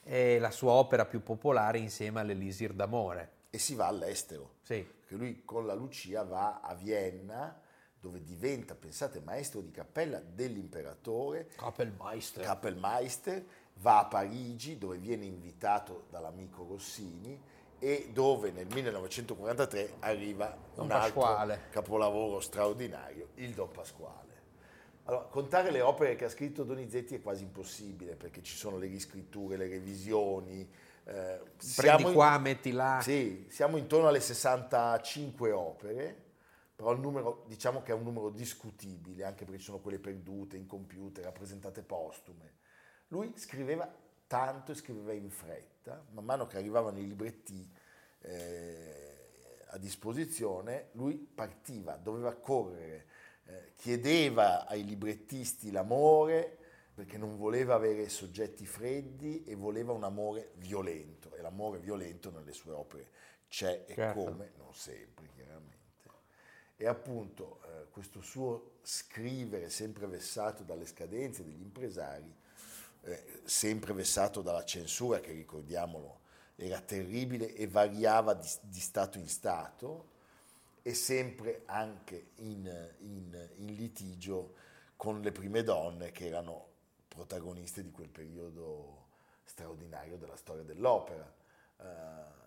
è 0.00 0.38
la 0.38 0.52
sua 0.52 0.70
opera 0.74 1.06
più 1.06 1.24
popolare 1.24 1.78
insieme 1.78 2.20
all'Elisir 2.20 2.72
d'amore. 2.72 3.32
e 3.50 3.58
si 3.58 3.74
va 3.74 3.88
all'estero. 3.88 4.58
Sì, 4.62 4.80
Perché 5.00 5.16
lui 5.16 5.42
con 5.44 5.66
la 5.66 5.74
Lucia 5.74 6.22
va 6.22 6.60
a 6.60 6.72
Vienna, 6.76 7.60
dove 7.98 8.22
diventa, 8.22 8.76
pensate, 8.76 9.18
maestro 9.18 9.60
di 9.60 9.72
cappella 9.72 10.20
dell'imperatore, 10.20 11.48
Kapellmeister. 11.56 12.44
Kapellmeister, 12.44 13.44
va 13.78 13.98
a 13.98 14.04
Parigi 14.04 14.78
dove 14.78 14.98
viene 14.98 15.24
invitato 15.24 16.04
dall'amico 16.10 16.64
Rossini 16.64 17.40
e 17.84 18.08
dove 18.14 18.50
nel 18.50 18.66
1943 18.72 19.96
arriva 20.00 20.56
Don 20.74 20.86
un 20.86 20.90
altro 20.90 21.20
Pasquale. 21.20 21.60
capolavoro 21.68 22.40
straordinario, 22.40 23.28
il 23.34 23.52
Don 23.52 23.70
Pasquale. 23.70 24.22
Allora, 25.04 25.24
contare 25.24 25.70
le 25.70 25.82
opere 25.82 26.16
che 26.16 26.24
ha 26.24 26.30
scritto 26.30 26.64
Donizetti 26.64 27.14
è 27.14 27.20
quasi 27.20 27.42
impossibile 27.42 28.14
perché 28.16 28.42
ci 28.42 28.56
sono 28.56 28.78
le 28.78 28.86
riscritture, 28.86 29.58
le 29.58 29.68
revisioni. 29.68 30.66
eh, 31.06 31.38
Prendi 31.76 32.04
in- 32.04 32.12
qua, 32.14 32.38
metti 32.38 32.72
là. 32.72 33.00
sì, 33.02 33.44
siamo 33.50 33.76
intorno 33.76 34.08
alle 34.08 34.20
65 34.20 35.50
opere, 35.52 36.22
però 36.74 36.92
il 36.92 37.00
numero, 37.00 37.44
diciamo 37.46 37.82
che 37.82 37.92
è 37.92 37.94
un 37.94 38.02
numero 38.04 38.30
discutibile, 38.30 39.24
anche 39.24 39.44
perché 39.44 39.58
ci 39.58 39.66
sono 39.66 39.80
quelle 39.80 39.98
perdute, 39.98 40.56
incompiute, 40.56 41.20
rappresentate 41.20 41.82
postume. 41.82 42.54
Lui 43.08 43.30
scriveva 43.36 43.86
tanto 44.26 44.72
e 44.72 44.74
scriveva 44.74 45.12
in 45.12 45.28
fretta, 45.28 45.73
man 46.10 46.24
mano 46.24 46.46
che 46.46 46.56
arrivavano 46.56 46.98
i 46.98 47.06
libretti 47.06 47.68
eh, 48.20 49.14
a 49.68 49.78
disposizione, 49.78 50.88
lui 50.92 51.16
partiva, 51.16 51.96
doveva 51.96 52.34
correre, 52.34 53.06
eh, 53.46 53.72
chiedeva 53.76 54.66
ai 54.66 54.84
librettisti 54.84 55.70
l'amore 55.70 56.58
perché 56.94 57.18
non 57.18 57.36
voleva 57.36 57.74
avere 57.74 58.08
soggetti 58.08 58.64
freddi 58.66 59.42
e 59.44 59.56
voleva 59.56 59.92
un 59.92 60.04
amore 60.04 60.52
violento 60.54 61.34
e 61.34 61.42
l'amore 61.42 61.80
violento 61.80 62.30
nelle 62.30 62.52
sue 62.52 62.72
opere 62.72 63.10
c'è 63.48 63.84
e 63.86 63.94
Certo. 63.94 64.24
come, 64.24 64.52
non 64.56 64.72
sempre 64.74 65.28
chiaramente. 65.34 65.82
E 66.76 66.86
appunto 66.86 67.60
eh, 67.62 67.88
questo 67.90 68.20
suo 68.20 68.78
scrivere 68.82 69.70
sempre 69.70 70.06
vessato 70.06 70.64
dalle 70.64 70.86
scadenze 70.86 71.44
degli 71.44 71.60
impresari, 71.60 72.34
eh, 73.04 73.40
sempre 73.44 73.92
vessato 73.92 74.42
dalla 74.42 74.64
censura 74.64 75.20
che 75.20 75.32
ricordiamolo 75.32 76.20
era 76.56 76.80
terribile 76.80 77.54
e 77.54 77.66
variava 77.66 78.34
di, 78.34 78.48
di 78.62 78.80
stato 78.80 79.18
in 79.18 79.28
stato 79.28 80.12
e 80.82 80.94
sempre 80.94 81.62
anche 81.66 82.30
in, 82.36 82.66
in- 83.00 83.48
in 83.56 83.74
litigio 83.74 84.54
con 84.96 85.20
le 85.20 85.32
prime 85.32 85.62
donne 85.62 86.12
che 86.12 86.26
erano 86.26 86.72
protagoniste 87.08 87.82
di 87.82 87.90
quel 87.90 88.08
periodo 88.08 89.08
straordinario 89.44 90.16
della 90.16 90.36
storia 90.36 90.62
dell'opera. 90.62 91.32
Eh, 91.80 92.42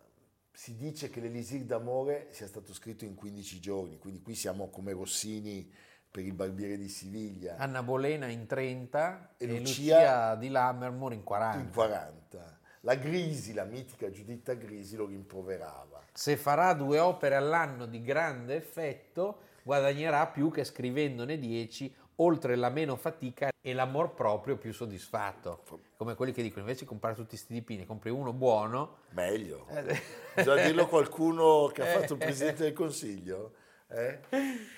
si 0.51 0.75
dice 0.75 1.09
che 1.09 1.19
l'Elisir 1.19 1.63
d'amore 1.65 2.29
sia 2.31 2.47
stato 2.47 2.73
scritto 2.73 3.05
in 3.05 3.13
15 3.15 3.59
giorni, 3.59 3.97
quindi 3.99 4.21
qui 4.21 4.33
siamo 4.33 4.69
come 4.69 4.91
Rossini 4.91 5.71
per 6.09 6.23
il 6.25 6.33
Barbiere 6.33 6.77
di 6.77 6.87
Siviglia 6.87 7.55
Anna 7.57 7.83
Bolena 7.83 8.27
in 8.27 8.45
30 8.47 9.33
E 9.37 9.45
e, 9.45 9.47
Lucia- 9.59 9.97
Lucia, 9.97 10.35
di 10.35 10.49
Lammermoor 10.49 11.13
in 11.13 11.23
40. 11.23 11.57
in 11.59 11.69
40. 11.71 12.59
La 12.81 12.95
Grisi, 12.95 13.53
la 13.53 13.65
mitica 13.65 14.09
Giuditta 14.09 14.53
Grisi, 14.53 14.95
lo 14.95 15.05
rimproverava. 15.07 16.01
Se 16.13 16.37
farà 16.37 16.73
due 16.73 16.99
opere 16.99 17.35
all'anno 17.35 17.85
di 17.85 18.01
grande 18.01 18.55
effetto, 18.55 19.39
guadagnerà 19.63 20.25
più 20.27 20.49
che 20.51 20.63
scrivendone 20.63 21.37
10, 21.37 21.93
oltre 22.19 22.55
la 22.55 22.69
meno 22.69 22.95
fatica 22.95 23.49
e 23.61 23.73
l'amor 23.73 24.13
proprio 24.13 24.55
più 24.57 24.71
soddisfatto. 24.71 25.63
Come 25.97 26.15
quelli 26.15 26.31
che 26.31 26.41
dicono 26.41 26.61
invece 26.61 26.81
di 26.81 26.87
comprare 26.87 27.15
tutti 27.15 27.29
questi 27.29 27.51
dipini, 27.53 27.85
compri 27.85 28.09
uno 28.09 28.31
buono. 28.31 28.99
Meglio. 29.09 29.67
Eh, 29.69 30.01
Bisogna 30.35 30.63
dirlo 30.65 30.83
a 30.83 30.87
qualcuno 30.87 31.69
che 31.73 31.81
ha 31.81 31.85
fatto 31.99 32.13
il 32.13 32.19
Presidente 32.19 32.63
del 32.63 32.73
Consiglio. 32.73 33.53
eh? 33.89 34.19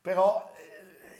Però 0.00 0.50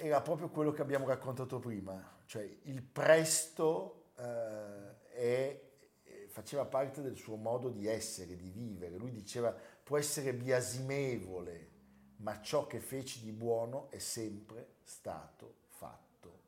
era 0.01 0.20
proprio 0.20 0.48
quello 0.48 0.72
che 0.72 0.82
abbiamo 0.82 1.07
raccontato 1.07 1.59
prima, 1.59 2.18
cioè 2.26 2.48
il 2.62 2.82
presto 2.82 4.12
eh, 4.16 5.09
è- 5.12 5.61
eh, 6.05 6.28
faceva 6.28 6.64
parte 6.64 7.03
del 7.03 7.16
suo 7.16 7.36
modo 7.36 7.68
di 7.68 7.86
essere, 7.86 8.36
di 8.36 8.51
vivere. 8.51 8.96
Lui 8.96 9.11
diceva 9.11 9.55
può 9.82 9.98
essere 9.98 10.32
biasimevole, 10.32 11.68
ma 12.16 12.40
ciò 12.40 12.66
che 12.66 12.80
feci 12.80 13.22
di 13.22 13.32
buono 13.32 13.90
è 13.90 13.98
sempre 13.98 14.74
stato 14.82 15.55
fatto 15.68 16.38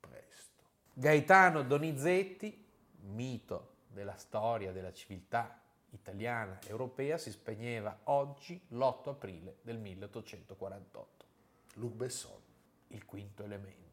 presto. 0.00 0.62
Gaetano 0.94 1.62
Donizetti, 1.62 2.66
mito 3.02 3.76
della 3.88 4.16
storia 4.16 4.72
della 4.72 4.92
civiltà 4.92 5.60
italiana 5.90 6.58
europea, 6.66 7.16
si 7.18 7.30
spegneva 7.30 8.00
oggi, 8.04 8.60
l'8 8.68 9.10
aprile 9.10 9.56
del 9.62 9.78
1848. 9.78 11.26
Luc 11.74 11.92
Besson. 11.92 12.47
Il 12.90 13.04
quinto 13.04 13.44
elemento. 13.44 13.87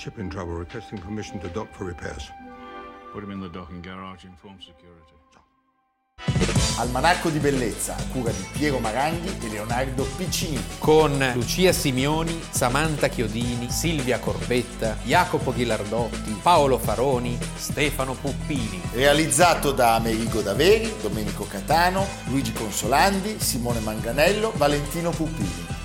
Ship 0.00 0.18
in 0.18 0.30
trouble 0.30 0.54
requesting 0.54 0.98
permission 0.98 1.38
to 1.38 1.48
dock 1.48 1.68
for 1.74 1.84
repairs. 1.84 2.30
Put 3.12 3.22
him 3.22 3.30
in 3.30 3.40
the 3.40 3.50
docking 3.50 3.82
garage, 3.82 4.24
inform 4.24 4.58
security. 4.58 5.12
Almanacco 6.78 7.28
di 7.28 7.38
bellezza 7.38 7.94
a 7.94 8.02
cura 8.10 8.30
di 8.30 8.46
Piero 8.52 8.78
Maranghi 8.78 9.28
e 9.28 9.48
Leonardo 9.48 10.04
Piccini. 10.16 10.58
Con 10.78 11.32
Lucia 11.34 11.72
Simioni, 11.72 12.40
Samantha 12.48 13.08
Chiodini, 13.08 13.68
Silvia 13.70 14.18
Corbetta, 14.18 14.96
Jacopo 15.02 15.52
Ghilardotti, 15.52 16.38
Paolo 16.40 16.78
Faroni, 16.78 17.38
Stefano 17.56 18.14
Puppini. 18.14 18.80
Realizzato 18.92 19.72
da 19.72 19.96
Amerigo 19.96 20.40
Daveri, 20.40 20.94
Domenico 21.02 21.44
Catano, 21.44 22.06
Luigi 22.28 22.54
Consolandi, 22.54 23.38
Simone 23.38 23.80
Manganello, 23.80 24.52
Valentino 24.56 25.10
Puppini. 25.10 25.69